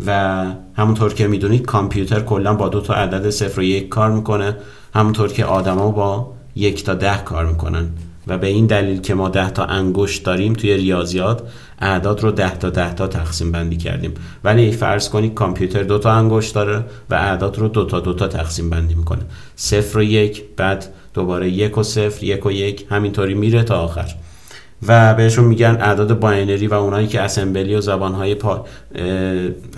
و 0.05 0.45
همونطور 0.75 1.13
که 1.13 1.27
می‌دونید 1.27 1.65
کامپیوتر 1.65 2.19
کلا 2.19 2.53
با 2.53 2.69
دو 2.69 2.81
تا 2.81 2.93
عدد 2.93 3.29
صفر 3.29 3.59
و 3.59 3.63
یک 3.63 3.89
کار 3.89 4.11
می‌کنه. 4.11 4.57
همونطور 4.93 5.31
که 5.31 5.45
آدما 5.45 5.91
با 5.91 6.33
یک 6.55 6.83
تا 6.83 6.93
ده 6.93 7.17
کار 7.17 7.45
می‌کنن. 7.45 7.89
و 8.27 8.37
به 8.37 8.47
این 8.47 8.65
دلیل 8.65 9.01
که 9.01 9.13
ما 9.13 9.29
ده 9.29 9.49
تا 9.49 9.65
انگشت 9.65 10.23
داریم 10.23 10.53
توی 10.53 10.77
ریاضیات 10.77 11.41
اعداد 11.79 12.21
رو 12.21 12.31
ده 12.31 12.57
تا 12.57 12.69
ده 12.69 12.93
تا 12.93 13.07
تقسیم 13.07 13.51
بندی 13.51 13.77
کردیم. 13.77 14.13
ولی 14.43 14.71
فرض 14.71 15.09
کنید 15.09 15.33
کامپیوتر 15.33 15.83
دو 15.83 15.99
تا 15.99 16.11
انگشت 16.11 16.55
داره 16.55 16.83
و 17.09 17.15
اعداد 17.15 17.57
رو 17.57 17.67
دو 17.67 17.85
تا 17.85 17.99
دو 17.99 18.13
تا 18.13 18.27
تقسیم 18.27 18.69
بندی 18.69 18.95
می‌کنه. 18.95 19.21
صفر 19.55 19.97
و 19.97 20.03
یک 20.03 20.43
بعد 20.57 20.85
دوباره 21.13 21.49
یک 21.49 21.77
و 21.77 21.83
صفر 21.83 22.23
یک 22.23 22.45
و 22.45 22.51
یک 22.51 22.85
همینطوری 22.89 23.33
میره 23.33 23.63
تا 23.63 23.79
آخر. 23.79 24.15
و 24.87 25.13
بهشون 25.13 25.45
میگن 25.45 25.77
اعداد 25.81 26.19
binary 26.19 26.67
و 26.67 26.73
اونایی 26.73 27.07
که 27.07 27.21
assembly 27.21 27.75
و 27.75 27.81
زبانهای 27.81 28.35
پا... 28.35 28.65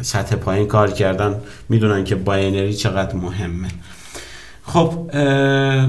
سطح 0.01 0.35
پایین 0.35 0.67
کار 0.67 0.91
کردن 0.91 1.35
می‌دونن 1.69 2.03
که 2.03 2.15
باینری 2.15 2.73
چقدر 2.73 3.15
مهمه. 3.15 3.67
خب 4.63 5.15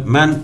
من 0.07 0.41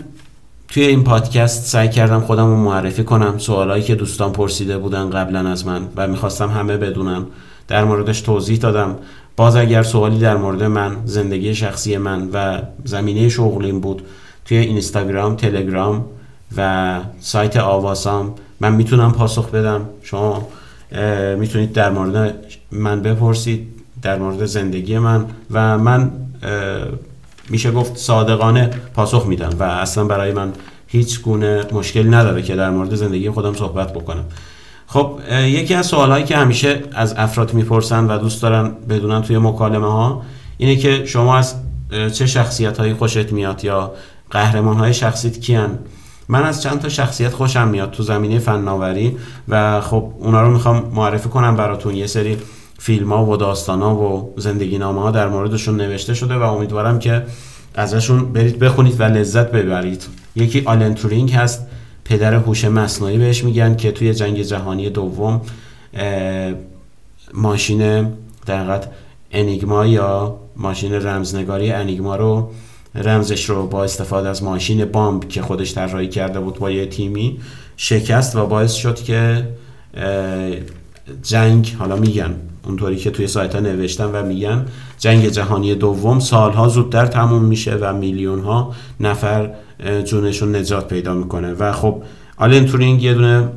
توی 0.73 0.87
این 0.87 1.05
پادکست 1.05 1.67
سعی 1.67 1.89
کردم 1.89 2.21
خودم 2.21 2.47
رو 2.47 2.57
معرفی 2.57 3.05
کنم 3.05 3.39
سوالایی 3.39 3.83
که 3.83 3.95
دوستان 3.95 4.33
پرسیده 4.33 4.79
بودن 4.79 5.11
قبلا 5.11 5.49
از 5.49 5.67
من 5.67 5.83
و 5.97 6.09
می‌خواستم 6.09 6.51
همه 6.51 6.77
بدونن. 6.77 7.25
در 7.69 7.85
موردش 7.85 8.21
توضیح 8.21 8.59
دادم. 8.59 8.97
باز 9.37 9.57
اگر 9.57 9.83
سوالی 9.83 10.19
در 10.19 10.37
مورد 10.37 10.63
من 10.63 10.97
زندگی 11.05 11.55
شخصی 11.55 11.97
من 11.97 12.29
و 12.33 12.63
زمینه 12.85 13.29
شغلیم 13.29 13.81
بود 13.81 14.03
توی 14.45 14.57
اینستاگرام 14.57 15.37
تلگرام 15.37 16.05
و 16.57 17.01
سایت 17.21 17.57
آواسام 17.57 18.35
من 18.61 18.75
می‌تونم 18.75 19.13
پاسخ 19.13 19.51
بدم. 19.51 19.81
شما 20.03 20.49
می‌تونید 21.39 21.73
در 21.73 21.91
مورد 21.91 22.35
من 22.71 23.03
بپرسید 23.03 23.69
در 24.03 24.19
مورد 24.19 24.47
زندگی 24.47 24.99
من 24.99 25.25
و 25.51 25.79
من 25.79 26.11
میشه 27.53 27.71
گفت 27.71 27.97
صادقانه 27.97 28.71
پاسخ 28.95 29.27
میدم 29.27 29.51
و 29.59 29.63
اصلا 29.63 30.05
برای 30.05 30.33
من 30.33 30.53
هیچ 30.87 31.23
گونه 31.23 31.65
مشکلی 31.73 32.09
نداره 32.09 32.43
که 32.43 32.57
در 32.57 32.71
مورد 32.71 32.95
زندگی 32.95 33.31
خودم 33.31 33.55
صحبت 33.55 33.93
بکنم. 33.93 34.25
خب 34.87 35.19
یکی 35.31 35.75
از 35.75 35.87
سوالهایی 35.87 36.25
که 36.25 36.37
همیشه 36.37 36.81
از 36.93 37.15
افراد 37.17 37.55
می‌پرسن 37.55 38.07
و 38.07 38.19
دوست 38.19 38.43
دارن 38.43 38.73
بدونن 38.89 39.23
توی 39.23 39.39
مکالمه 39.39 39.93
ها 39.93 40.23
اینه 40.59 40.77
که 40.77 41.05
شما 41.07 41.37
از 41.37 41.55
چه 42.13 42.27
شخصیت 42.27 42.79
هایی 42.79 42.95
خوشت 42.95 43.33
میاد 43.33 43.65
یا 43.65 43.93
قهرمان 44.31 44.77
های 44.77 44.95
شخصیت 44.95 45.41
کیان؟ 45.41 45.79
من 46.29 46.43
از 46.43 46.63
چند 46.63 46.81
تا 46.81 46.89
شخصیت 46.89 47.33
خوشم 47.33 47.69
میاد 47.69 47.91
تو 47.91 48.03
زمینه 48.03 48.39
فناوری 48.39 49.17
و 49.49 49.81
خب 49.81 50.13
اونا 50.19 50.43
رو 50.43 50.51
می‌خوام 50.51 50.93
معرفی 50.95 51.29
کنم 51.29 51.57
براتون. 51.57 51.97
یه 51.97 52.07
سری 52.07 52.37
فیلم 52.83 53.13
ها 53.13 53.27
و 53.27 53.37
داستان 53.37 53.83
ها 53.83 53.95
و 53.97 54.35
زندگی 54.37 54.79
نامه 54.79 55.01
ها 55.01 55.11
در 55.11 55.29
موردشون 55.29 55.77
نوشته 55.77 56.15
شده 56.15 56.35
و 56.35 56.43
امیدوارم 56.43 56.99
که 56.99 57.23
ازشون 57.75 58.33
برید 58.33 58.59
بخونید 58.59 59.01
و 59.01 59.03
لذت 59.03 59.51
ببرید. 59.51 60.07
یکی 60.37 60.63
آلن 60.65 60.95
تورینگ 60.95 61.33
هست 61.33 61.67
پدر 62.05 62.35
هوش 62.35 62.65
مصنوعی 62.65 63.19
بهش 63.19 63.45
میگن 63.45 63.77
که 63.77 63.93
توی 63.93 64.15
جنگ 64.15 64.43
جهانی 64.43 64.91
دوم 64.91 65.41
ماشین 67.35 68.09
در 68.47 68.81
انیگما 69.33 69.87
یا 69.87 70.37
ماشین 70.57 70.95
رمزنگاری 70.95 71.73
انیگما 71.73 72.17
رو 72.17 72.51
رمزش 72.95 73.45
رو 73.45 73.67
با 73.67 73.85
استفاده 73.85 74.29
از 74.29 74.43
ماشین 74.43 74.85
بامب 74.85 75.29
که 75.29 75.43
خودش 75.43 75.75
طراحی 75.75 76.09
کرده 76.09 76.41
بود 76.41 76.59
با 76.59 76.71
یه 76.71 76.87
تیمی 76.87 77.41
شکست 77.77 78.37
و 78.37 78.47
باعث 78.47 78.73
شد 78.73 79.03
که 79.03 79.49
جنگ 81.23 81.77
حالا 81.79 81.97
میگن 81.97 82.35
اونطوری 82.65 82.97
که 82.97 83.11
توی 83.11 83.27
سایت 83.27 83.55
ها 83.55 83.61
نوشتن 83.61 84.05
و 84.05 84.23
میگن 84.23 84.67
جنگ 84.99 85.29
جهانی 85.29 85.75
دوم 85.75 86.21
سالها 86.21 86.69
زودتر 86.69 87.07
تموم 87.07 87.45
میشه 87.45 87.75
و 87.75 87.93
میلیون 87.93 88.41
ها 88.41 88.75
نفر 89.01 89.51
جونشون 90.05 90.57
نجات 90.57 90.89
پیدا 90.89 91.15
می‌کنه. 91.15 91.53
و 91.53 91.73
خب 91.73 92.03
آلن 92.37 92.67
تورینگ 92.67 93.03
یه 93.03 93.15
دونه 93.15 93.49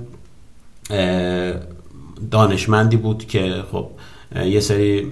دانشمندی 2.32 2.98
بود 2.98 3.28
که 3.28 3.54
خب 3.72 3.88
یه 4.46 4.60
سری 4.60 5.12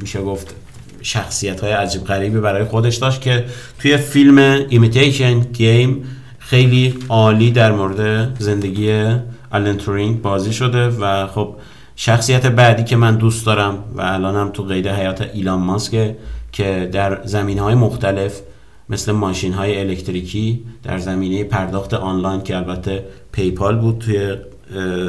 میشه 0.00 0.22
گفت 0.22 0.54
شخصیت 1.02 1.60
های 1.60 1.72
عجیب 1.72 2.04
غریبی 2.04 2.40
برای 2.40 2.64
خودش 2.64 2.96
داشت 2.96 3.20
که 3.20 3.44
توی 3.78 3.96
فیلم 3.96 4.38
Imitation 4.68 5.40
Game 5.40 6.04
خیلی 6.38 6.94
عالی 7.08 7.50
در 7.50 7.72
مورد 7.72 8.30
زندگی 8.40 9.06
آلن 9.50 9.76
تورینگ 9.76 10.22
بازی 10.22 10.52
شده 10.52 10.88
و 10.88 11.26
خب 11.26 11.54
شخصیت 12.02 12.46
بعدی 12.46 12.84
که 12.84 12.96
من 12.96 13.16
دوست 13.16 13.46
دارم 13.46 13.84
و 13.94 14.00
الانم 14.00 14.48
تو 14.48 14.62
قید 14.62 14.86
حیات 14.86 15.30
ایلان 15.34 15.60
ماسکه 15.60 16.16
که 16.52 16.88
در 16.92 17.24
زمینه 17.24 17.62
های 17.62 17.74
مختلف 17.74 18.40
مثل 18.88 19.12
ماشین 19.12 19.52
های 19.52 19.80
الکتریکی 19.80 20.64
در 20.82 20.98
زمینه 20.98 21.44
پرداخت 21.44 21.94
آنلاین 21.94 22.42
که 22.42 22.56
البته 22.56 23.04
PayPal 23.32 23.78
بود 23.78 23.98
توی 23.98 24.36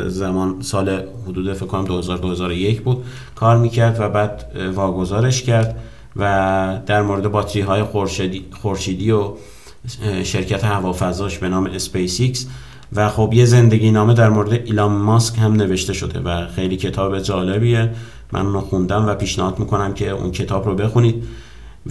زمان 0.07 0.61
سال 0.61 1.03
حدود 1.27 1.53
فکر 1.53 1.65
کنم 1.65 1.85
2000 1.85 2.17
2001 2.17 2.81
بود 2.81 3.05
کار 3.35 3.57
می‌کرد 3.57 3.99
و 3.99 4.09
بعد 4.09 4.51
واگذارش 4.73 5.41
کرد 5.41 5.79
و 6.15 6.79
در 6.85 7.01
مورد 7.01 7.31
باتری 7.31 7.61
های 7.61 7.83
خورشیدی, 8.61 9.11
و 9.11 9.33
شرکت 10.23 10.63
هوافضاش 10.63 11.37
به 11.37 11.49
نام 11.49 11.69
ایکس 11.93 12.47
و 12.93 13.09
خب 13.09 13.29
یه 13.33 13.45
زندگی 13.45 13.91
نامه 13.91 14.13
در 14.13 14.29
مورد 14.29 14.53
ایلان 14.53 14.91
ماسک 14.91 15.37
هم 15.37 15.53
نوشته 15.53 15.93
شده 15.93 16.19
و 16.19 16.47
خیلی 16.47 16.77
کتاب 16.77 17.19
جالبیه. 17.19 17.89
من 18.31 18.45
اونو 18.45 18.61
خوندم 18.61 19.05
و 19.05 19.15
پیشنهاد 19.15 19.59
می‌کنم 19.59 19.93
که 19.93 20.09
اون 20.09 20.31
کتاب 20.31 20.65
رو 20.65 20.75
بخونید. 20.75 21.23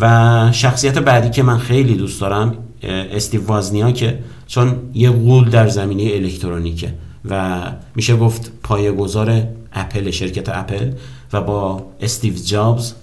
و 0.01 0.49
شخصیت 0.53 0.99
بعدی 0.99 1.31
که 1.31 1.43
من 1.43 1.59
خیلی 1.59 1.95
دوست 1.95 2.21
دارم 2.21 2.55
استیو 2.83 3.47
وازنیاکه 3.47 4.19
چون 4.47 4.75
یه 4.95 5.11
غول 5.11 5.51
در 5.51 5.69
زمینه 5.69 6.03
الکترونیکه 6.03 6.95
و 7.31 7.61
میشه 7.97 8.17
گفت 8.17 8.53
پایه‌گذار 8.63 9.43
اپل 9.73 10.11
شرکت 10.11 10.49
اپل 10.49 10.91
و 11.33 11.41
با 11.41 11.87
استیو 12.01 12.35
جابز 12.35 12.95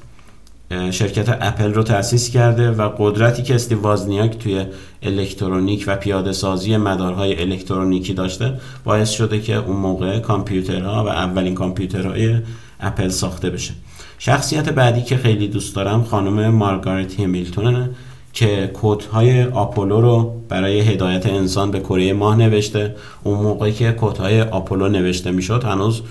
شرکت 0.91 1.37
اپل 1.41 1.73
رو 1.73 1.83
تأسیس 1.83 2.29
کرده 2.29 2.71
و 2.71 2.89
قدرتی 2.97 3.43
که 3.43 3.55
استیو 3.55 3.81
وازنیاک 3.81 4.37
توی 4.37 4.65
الکترونیک 5.01 5.83
و 5.87 5.95
پیاده 5.95 6.31
سازی 6.31 6.77
مدارهای 6.77 7.41
الکترونیکی 7.41 8.13
داشته 8.13 8.53
باعث 8.83 9.09
شده 9.09 9.41
که 9.41 9.55
اون 9.55 9.75
موقع 9.75 10.19
کامپیوترها 10.19 11.03
و 11.03 11.07
اولین 11.07 11.55
کامپیوترهای 11.55 12.35
اپل 12.79 13.09
ساخته 13.09 13.49
بشه. 13.49 13.73
شخصیت 14.19 14.69
بعدی 14.69 15.01
که 15.01 15.17
خیلی 15.17 15.47
دوست 15.47 15.75
دارم 15.75 16.03
خانم 16.03 16.49
مارگارت 16.49 17.19
همیلتونه 17.19 17.89
که 18.33 18.71
کدهای 18.73 19.43
آپولو 19.43 20.01
رو 20.01 20.41
برای 20.49 20.79
هدایت 20.79 21.25
انسان 21.25 21.71
به 21.71 21.79
کره 21.79 22.13
ماه 22.13 22.35
نوشته. 22.35 22.95
اون 23.23 23.39
موقعی 23.39 23.73
که 23.73 23.91
کدهای 23.91 24.41
آپولو 24.41 24.87
نوشته 24.87 25.31
می‌شد 25.31 25.63
هنوز 25.63 26.01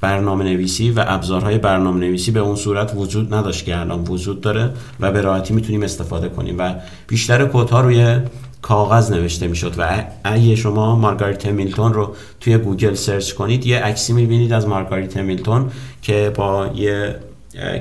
برنامه 0.00 0.44
نویسی 0.44 0.90
و 0.90 1.04
ابزارهای 1.06 1.58
برنامه 1.58 2.00
نویسی 2.00 2.30
به 2.30 2.40
اون 2.40 2.56
صورت 2.56 2.92
وجود 2.96 3.34
نداشت 3.34 3.64
که 3.64 3.78
الان 3.78 4.04
وجود 4.04 4.40
داره 4.40 4.70
و 5.00 5.12
به 5.12 5.20
راحتی 5.20 5.54
می‌تونیم 5.54 5.82
استفاده 5.82 6.28
کنیم 6.28 6.58
و 6.58 6.74
بیشتر 7.08 7.44
کدها 7.44 7.80
روی 7.80 8.18
کاغذ 8.62 9.12
نوشته 9.12 9.48
می‌شد 9.48 9.74
و 9.78 10.04
اگه 10.24 10.56
شما 10.56 10.96
مارگاریت 10.96 11.46
همیلتون 11.46 11.94
رو 11.94 12.14
توی 12.40 12.58
گوگل 12.58 12.94
search 12.94 13.32
کنید 13.32 13.66
یه 13.66 13.78
عکسی 13.78 14.12
می‌بینید 14.12 14.52
از 14.52 14.68
مارگاریت 14.68 15.16
همیلتون 15.16 15.70
که 16.02 16.32
با 16.34 16.66
یه 16.74 17.16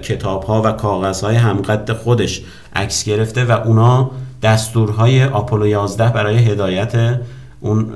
کتاب 0.04 0.43
ها 0.43 0.62
و 0.62 0.71
کاغذ 0.71 1.23
های 1.23 1.36
همقد 1.36 1.91
خودش 1.91 2.41
عکس 2.75 3.04
گرفته 3.04 3.45
و 3.45 3.51
اونا 3.51 4.12
دستورهای 4.43 5.23
آپولو 5.23 5.67
11 5.67 6.10
برای 6.10 6.38
هدایت 6.38 7.19
اون 7.60 7.93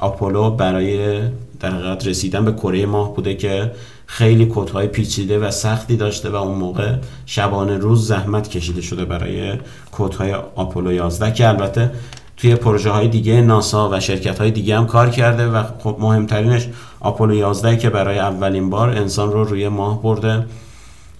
آپولو 0.00 0.50
برای 0.50 1.20
در 1.60 1.70
حقیقت 1.70 2.06
رسیدن 2.06 2.44
به 2.44 2.52
کره 2.52 2.86
ماه 2.86 3.14
بوده 3.14 3.34
که 3.34 3.72
خیلی 4.06 4.46
کودهای 4.46 4.86
پیچیده 4.86 5.38
و 5.38 5.50
سختی 5.50 5.96
داشته 5.96 6.30
و 6.30 6.34
اون 6.34 6.58
موقع 6.58 6.94
شبانه 7.26 7.78
روز 7.78 8.06
زحمت 8.06 8.48
کشیده 8.48 8.80
شده 8.80 9.04
برای 9.04 9.52
کودهای 9.92 10.32
آپولو 10.34 10.92
11 10.92 11.32
که 11.32 11.48
البته 11.48 11.90
توی 12.36 12.54
پروژه 12.54 12.90
های 12.90 13.08
دیگه 13.08 13.40
ناسا 13.40 13.90
و 13.90 14.00
شرکت 14.00 14.38
های 14.38 14.50
دیگه 14.50 14.76
هم 14.76 14.86
کار 14.86 15.10
کرده 15.10 15.48
و 15.48 15.62
خب 15.78 15.96
مهمترینش 16.00 16.68
آپولو 17.00 17.34
11 17.34 17.76
که 17.76 17.90
برای 17.90 18.18
اولین 18.18 18.70
بار 18.70 18.90
انسان 18.90 19.32
رو 19.32 19.44
روی 19.44 19.68
ماه 19.68 20.02
برده 20.02 20.46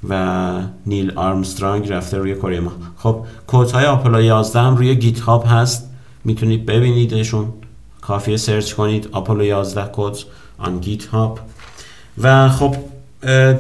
و 0.08 0.52
نیل 0.86 1.12
آرمسترانگ 1.16 1.92
رفته 1.92 2.18
روی 2.18 2.34
کره 2.34 2.60
ماه. 2.60 2.74
خب 2.96 3.24
کدهای 3.46 3.84
آپولو 3.86 4.22
11 4.22 4.60
هم 4.60 4.76
روی 4.76 4.94
GitHub 4.94 5.44
هست. 5.46 5.90
می‌تونید 6.24 6.66
ببینیدشون. 6.66 7.52
کافیه 8.06 8.36
search 8.36 8.72
کنید. 8.72 9.08
Apollo 9.12 9.44
11 9.44 9.90
code 9.92 10.16
on 10.58 10.78
GitHub 10.78 11.40
و 12.22 12.48
خب 12.48 12.76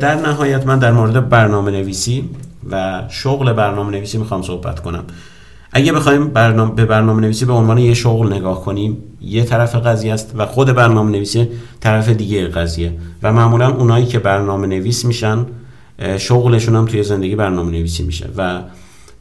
در 0.00 0.14
نهایت 0.14 0.66
من 0.66 0.78
در 0.78 0.92
مورد 0.92 1.28
برنامه 1.28 1.70
نویسی 1.70 2.30
و 2.70 3.02
شغل 3.08 3.52
برنامه 3.52 3.90
نویسی 3.90 4.18
می‌خوام 4.18 4.42
صحبت 4.42 4.80
کنم. 4.80 5.04
اگه 5.72 5.92
بخوایم 5.92 6.28
برنامه 6.28 6.74
به 6.74 6.84
برنامه 6.84 7.20
نویسی 7.20 7.44
به 7.44 7.52
عنوان 7.52 7.78
یه 7.78 7.94
شغل 7.94 8.32
نگاه 8.32 8.64
کنیم 8.64 8.96
یه 9.20 9.44
طرف 9.44 9.74
قضیه 9.74 10.12
است 10.12 10.32
و 10.36 10.46
خود 10.46 10.72
برنامه 10.72 11.10
نویسی 11.10 11.48
طرف 11.80 12.08
دیگه 12.08 12.48
قضیه. 12.48 12.92
و 13.22 13.32
معمولا 13.32 13.70
اونایی 13.70 14.06
که 14.06 14.18
برنامه 14.18 14.66
نویس 14.66 15.04
میشن 15.04 15.46
شغلشون 16.18 16.76
هم 16.76 16.86
توی 16.86 17.02
زندگی 17.02 17.36
برنامه 17.36 17.70
نویسی 17.70 18.02
میشه. 18.02 18.28
و 18.36 18.60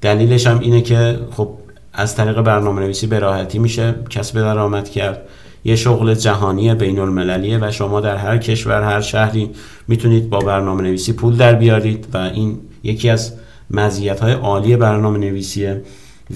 دلیلش 0.02 0.48
هم 0.48 0.60
اینه 0.60 0.82
که 0.82 1.20
خب 1.32 1.50
از 1.96 2.16
طریق 2.16 2.42
برنامه 2.42 2.82
نویسی 2.82 3.08
به 3.08 3.20
راحتی 3.20 3.60
میشه 3.60 3.96
کسب 4.10 4.40
درآمد 4.40 4.90
کرد. 4.90 5.22
یه 5.66 5.76
شغل 5.76 6.14
جهانی 6.14 6.76
بین 6.76 7.00
المللیه 7.00 7.60
و 7.62 7.72
شما 7.72 8.02
در 8.02 8.16
هر 8.16 8.38
کشور 8.38 8.82
هر 8.84 9.02
شهری 9.02 9.50
می‌تونید 9.88 10.30
با 10.30 10.40
برنامه 10.40 10.82
نویسی 10.82 11.14
پول 11.14 11.36
در 11.36 11.54
بیارید 11.54 12.08
و 12.14 12.18
این 12.18 12.60
یکی 12.84 13.10
از 13.10 13.34
مزیت 13.72 14.20
های 14.20 14.34
عالی 14.34 14.76
برنامه 14.76 15.18
نویسیه 15.18 15.82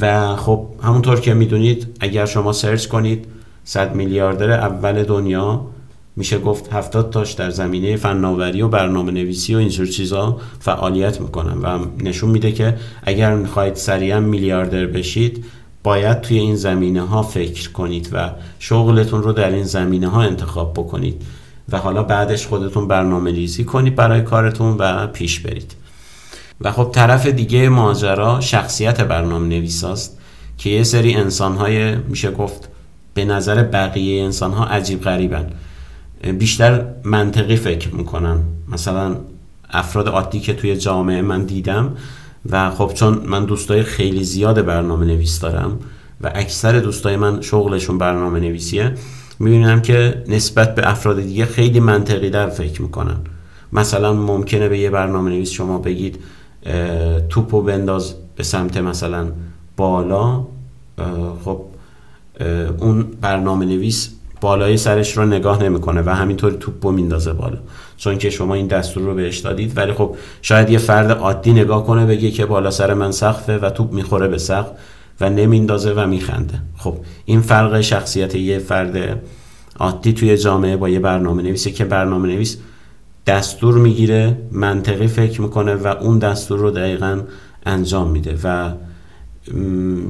و 0.01 0.35
خب 0.35 0.67
همونطور 0.83 1.19
که 1.19 1.33
می‌دونید 1.33 1.97
اگر 1.99 2.25
شما 2.25 2.53
سرچ 2.53 2.87
کنید 2.87 3.25
صد 3.63 3.95
میلیاردر 3.95 4.51
اول 4.51 5.03
دنیا 5.03 5.65
میشه 6.19 6.39
گفت 6.39 6.73
هفتاد 6.73 7.09
تاش 7.09 7.33
در 7.33 7.49
زمینه 7.49 7.95
فناوری 7.95 8.61
و 8.61 8.67
برنامه 8.67 9.11
نویسی 9.11 9.55
و 9.55 9.57
اینجور 9.57 9.87
چیزا 9.87 10.37
فعالیت 10.59 11.21
می‌کنن. 11.21 11.57
و 11.61 11.85
نشون 12.03 12.29
میده 12.29 12.51
که 12.51 12.77
اگر 13.03 13.35
می‌خواید 13.35 13.75
سریعا 13.75 14.19
میلیاردر 14.19 14.85
بشید 14.85 15.45
باید 15.83 16.21
توی 16.21 16.37
این 16.39 16.55
زمینه 16.55 17.01
ها 17.01 17.23
فکر 17.23 17.71
کنید 17.71 18.09
و 18.11 18.31
شغلتون 18.59 19.23
رو 19.23 19.31
در 19.31 19.49
این 19.49 19.63
زمینه 19.63 20.07
ها 20.07 20.21
انتخاب 20.21 20.73
بکنید 20.73 21.21
و 21.69 21.77
حالا 21.77 22.03
بعدش 22.03 22.47
خودتون 22.47 22.87
برنامه 22.87 23.31
ریزی 23.31 23.63
کنید 23.63 23.95
برای 23.95 24.21
کارتون 24.21 24.77
و 24.79 25.07
پیش 25.07 25.39
برید. 25.39 25.73
و 26.61 26.71
خب 26.71 26.89
طرف 26.93 27.27
دیگه 27.27 27.69
ماجرا 27.69 28.41
شخصیت 28.41 29.01
برنامه 29.01 29.47
نویساست 29.47 30.17
که 30.57 30.69
یه 30.69 30.83
سری 30.83 31.13
انسان 31.13 31.55
های 31.55 31.95
میشه 31.95 32.31
گفت 32.31 32.69
به 33.13 33.25
نظر 33.25 33.63
بقیه 33.63 34.23
انسان 34.23 34.51
ها 34.51 34.65
عجیب 34.65 35.01
غریبن. 35.01 35.49
بیشتر 36.21 36.85
منطقی 37.03 37.55
فکر 37.55 37.95
می‌کنن 37.95 38.37
مثلا 38.67 39.15
افراد 39.69 40.07
عادی 40.07 40.39
که 40.39 40.53
توی 40.53 40.77
جامعه 40.77 41.21
من 41.21 41.43
دیدم 41.43 41.93
و 42.49 42.69
خب 42.69 42.91
چون 42.93 43.21
من 43.25 43.45
دوستای 43.45 43.83
خیلی 43.83 44.23
زیاد 44.23 44.65
برنامه 44.65 45.05
نویس 45.05 45.39
دارم 45.39 45.79
و 46.21 46.31
اکثر 46.35 46.79
دوستای 46.79 47.17
من 47.17 47.41
شغلشون 47.41 47.97
برنامه 47.97 48.39
نویسیه 48.39 48.93
می‌بینم 49.39 49.81
که 49.81 50.23
نسبت 50.27 50.75
به 50.75 50.89
افراد 50.91 51.21
دیگه 51.21 51.45
خیلی 51.45 51.79
منطقی 51.79 52.29
در 52.29 52.49
فکر 52.49 52.81
می‌کنن. 52.81 53.17
مثلا 53.73 54.13
ممکنه 54.13 54.69
به 54.69 54.79
یه 54.79 54.89
برنامه 54.89 55.29
نویس 55.29 55.49
شما 55.49 55.77
بگید 55.77 56.19
توپو 57.29 57.61
بنداز 57.61 58.15
به 58.35 58.43
سمت 58.43 58.77
مثلا 58.77 59.27
بالا. 59.77 60.45
خب 61.45 61.61
اون 62.79 63.05
برنامه 63.21 63.65
نویس 63.65 64.09
بالای 64.41 64.77
سرش 64.77 65.17
رو 65.17 65.25
نگاه 65.25 65.63
نمی‌کنه 65.63 66.01
و 66.01 66.09
همینطور 66.09 66.51
توپو 66.51 66.91
میندازه 66.91 67.33
بالا. 67.33 67.57
چون 67.97 68.17
که 68.17 68.29
شما 68.29 68.53
این 68.53 68.67
دستور 68.67 69.03
رو 69.03 69.15
بهش 69.15 69.37
دادید 69.37 69.77
ولی 69.77 69.93
خب 69.93 70.15
شاید 70.41 70.69
یه 70.69 70.77
فرد 70.77 71.11
عادی 71.11 71.53
نگاه 71.53 71.85
کنه 71.85 72.05
بگه 72.05 72.31
که 72.31 72.45
بالا 72.45 72.71
سر 72.71 72.93
من 72.93 73.11
سقفه 73.11 73.57
و 73.57 73.69
توپ 73.69 73.93
می‌خوره 73.93 74.27
به 74.27 74.37
سقف 74.37 74.71
و 75.21 75.29
نمیندازه 75.29 75.93
و 75.93 76.07
میخنده. 76.07 76.61
خب 76.77 76.95
این 77.25 77.41
فرق 77.41 77.81
شخصیت 77.81 78.35
یه 78.35 78.59
فرد 78.59 79.21
عادی 79.79 80.13
توی 80.13 80.37
جامعه 80.37 80.77
با 80.77 80.89
یه 80.89 80.99
برنامه 80.99 81.43
نویسه 81.43 81.71
که 81.71 81.85
برنامه 81.85 82.27
نویس 82.27 82.57
دستور 83.27 83.77
می‌گیره 83.77 84.37
منطقی 84.51 85.07
فکر 85.07 85.41
می‌کنه 85.41 85.75
و 85.75 85.87
اون 85.87 86.19
دستور 86.19 86.59
رو 86.59 86.71
دقیقا 86.71 87.21
انجام 87.65 88.11
میده. 88.11 88.37
و 88.43 88.71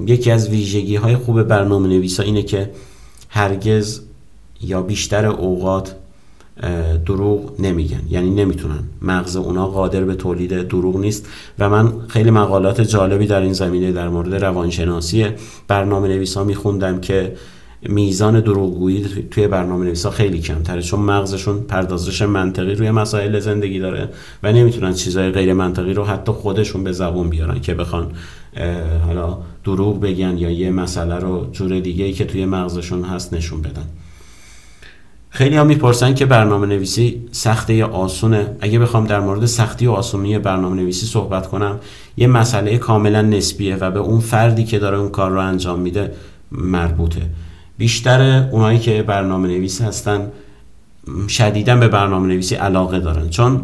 یکی 0.08 0.32
از 0.32 0.50
ویژگی 0.50 0.96
های 0.96 1.16
خوب 1.16 1.44
برنامه 1.44 1.88
نویسا 1.88 2.24
اینه 2.24 2.44
که 2.44 2.72
هرگز 3.30 4.02
یا 4.62 4.82
بیشتر 4.82 5.26
اوقات 5.26 5.96
دروغ 7.06 7.62
نمیگن. 7.62 8.02
یعنی 8.10 8.30
نمی‌تونن. 8.30 8.80
مغز 9.02 9.36
اونا 9.36 9.68
قادر 9.68 10.04
به 10.04 10.16
تولید 10.16 10.68
دروغ 10.68 10.98
نیست. 10.98 11.28
و 11.60 11.70
من 11.70 11.94
خیلی 12.08 12.32
مقالات 12.32 12.82
جالبی 12.82 13.28
در 13.28 13.42
این 13.42 13.54
زمینه 13.54 13.92
در 13.92 14.10
مورد 14.10 14.36
روانشناسی 14.36 15.26
برنامه 15.68 16.08
نویسا 16.08 16.44
میخوندم 16.44 17.02
که 17.02 17.36
میزان 17.82 18.40
دروغگویی 18.40 19.06
توی 19.32 19.48
برنامه 19.48 19.86
نویسا 19.86 20.10
خیلی 20.10 20.40
کمتره. 20.40 20.82
چون 20.82 21.00
مغزشون 21.00 21.60
پردازش 21.60 22.22
منطقی 22.22 22.76
روی 22.76 22.92
مسائل 22.92 23.40
زندگی 23.40 23.80
داره 23.80 24.10
و 24.44 24.52
نمی‌تونن 24.52 24.94
چیزهای 24.94 25.32
غیر 25.32 25.54
منطقی 25.54 25.94
رو 25.94 26.04
حتی 26.04 26.32
خودشون 26.32 26.84
به 26.84 26.92
زبون 26.92 27.30
بیارن 27.30 27.60
که 27.60 27.74
بخوان 27.74 28.12
حالا 29.06 29.38
دروغ 29.64 30.02
بگن 30.02 30.38
یا 30.38 30.50
یه 30.50 30.72
مسئله 30.72 31.16
رو 31.16 31.50
جور 31.52 31.80
دیگه 31.80 32.06
ای 32.06 32.14
که 32.14 32.26
توی 32.26 32.46
مغزشون 32.46 33.04
هست 33.04 33.34
نشون 33.34 33.62
بدن. 33.62 33.86
خیلی 35.30 35.56
ها 35.56 35.64
می‌پرسن 35.64 36.14
که 36.14 36.26
برنامه 36.26 36.68
نویسی 36.68 37.22
سخته 37.32 37.74
یا 37.74 37.88
آسونه؟ 37.88 38.56
اگه 38.62 38.80
بخوام 38.80 39.08
در 39.08 39.20
مورد 39.20 39.46
سختی 39.46 39.88
و 39.88 39.92
آسونی 39.92 40.40
برنامه 40.40 40.76
نویسی 40.76 41.06
صحبت 41.06 41.48
کنم 41.48 41.80
یه 42.18 42.28
مسئله 42.28 42.78
کاملا 42.78 43.22
نسبیه 43.22 43.76
و 43.76 43.92
به 43.92 44.00
اون 44.00 44.20
فردی 44.20 44.64
که 44.64 44.80
داره 44.80 44.98
اون 44.98 45.10
کار 45.10 45.32
رو 45.32 45.40
انجام 45.40 45.80
میده 45.80 46.12
مربوطه. 46.52 47.22
بیشتر 47.78 48.50
اونایی 48.52 48.80
که 48.80 49.04
برنامه 49.04 49.48
نویس 49.48 49.82
هستن 49.82 50.32
شدیدا 51.30 51.76
به 51.76 51.88
برنامه 51.88 52.28
نویسی 52.28 52.56
علاقه 52.56 53.00
دارن. 53.00 53.30
چون 53.30 53.62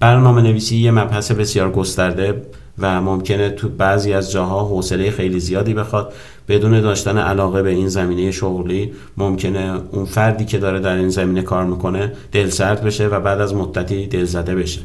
برنامه 0.00 0.42
نویسی 0.42 0.76
یه 0.76 0.90
مبحث 0.90 1.32
بسیار 1.32 1.72
گسترده 1.72 2.42
و 2.78 3.00
ممکنه 3.00 3.50
تو 3.50 3.68
بعضی 3.68 4.12
از 4.12 4.32
جاها 4.32 4.64
حوصله 4.64 5.10
خیلی 5.10 5.40
زیادی 5.40 5.74
بخواد. 5.74 6.12
بدون 6.50 6.80
داشتن 6.80 7.18
علاقه 7.18 7.62
به 7.62 7.70
این 7.70 7.88
زمینه 7.88 8.30
شغلی 8.30 8.92
ممکنه 9.16 9.80
اون 9.90 10.04
فردی 10.04 10.44
که 10.44 10.58
داره 10.58 10.80
در 10.80 10.94
این 10.94 11.08
زمینه 11.08 11.42
کار 11.42 11.64
می‌کنه 11.64 12.12
دلسرد 12.32 12.82
بشه 12.84 13.06
و 13.06 13.20
بعد 13.20 13.40
از 13.40 13.54
مدتی 13.54 14.06
دلزده 14.06 14.54
بشه. 14.54 14.80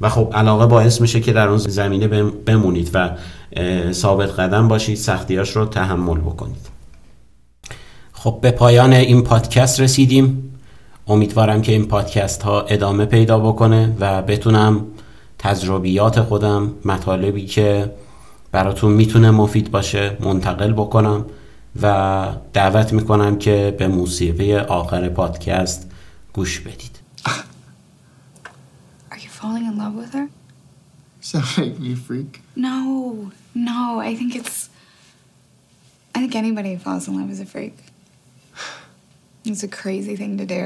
و 0.00 0.08
خب 0.08 0.32
علاقه 0.34 0.66
باعث 0.66 1.00
میشه 1.00 1.20
که 1.20 1.32
در 1.32 1.48
اون 1.48 1.58
زمینه 1.58 2.08
بم- 2.08 2.32
بمونید 2.46 2.90
و 2.94 3.10
ثابت 3.92 4.30
قدم 4.30 4.68
باشید 4.68 4.96
سختیاش 4.96 5.56
رو 5.56 5.64
تحمل 5.66 6.18
بکنید. 6.18 6.66
خب 8.12 8.38
به 8.42 8.50
پایان 8.50 8.92
این 8.92 9.22
پادکست 9.22 9.80
رسیدیم. 9.80 10.48
امیدوارم 11.06 11.62
که 11.62 11.72
این 11.72 11.86
پادکست 11.86 12.42
ها 12.42 12.60
ادامه 12.60 13.04
پیدا 13.04 13.38
بکنه 13.38 13.96
و 14.00 14.22
بتونم 14.22 14.84
تجربیات 15.38 16.20
خودم 16.20 16.72
مطالبی 16.84 17.46
که 17.46 17.90
براتون 18.52 18.92
می‌تونه 18.92 19.30
مفید 19.30 19.70
باشه 19.70 20.16
منتقل 20.20 20.72
بکنم 20.72 21.26
و 21.82 22.28
دعوت 22.52 22.92
می‌کنم 22.92 23.38
که 23.38 23.76
به 23.78 23.88
موسیقی 23.88 24.56
آخر 24.56 25.08
پادکست 25.08 25.90
گوش 26.32 26.60
بدید 26.60 26.98
Are 29.10 29.18
you 29.18 29.30
falling 29.40 29.66
in 29.70 29.76
love 29.82 29.94
with 30.02 30.12
her? 30.18 30.28
That 31.30 31.58
make 31.58 31.78
me 31.78 31.94
freak? 31.94 32.42
No, 32.56 33.30
no. 33.54 34.00
I 34.00 34.14
think 34.18 34.34
it's. 34.34 34.68
I 36.14 36.18
think 36.18 36.34
anybody 36.34 36.74
who 36.74 36.78
falls 36.78 37.06
in 37.08 37.12
love 37.18 37.30
is 37.30 37.40
a 37.40 37.46
freak. 37.46 37.76
It's 39.44 39.62
a 39.62 39.68
crazy 39.68 40.14
thing 40.16 40.36
to 40.38 40.46
do. 40.46 40.64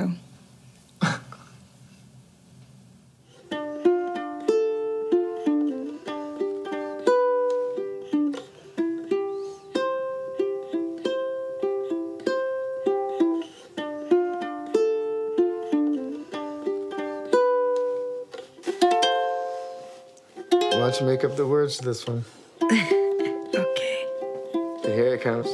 Make 21.04 21.24
up 21.24 21.36
the 21.36 21.46
words 21.46 21.78
to 21.78 21.84
this 21.84 22.06
one? 22.06 22.24
Okay. 23.54 24.04
Here 24.84 25.14
it 25.14 25.22
comes. 25.22 25.48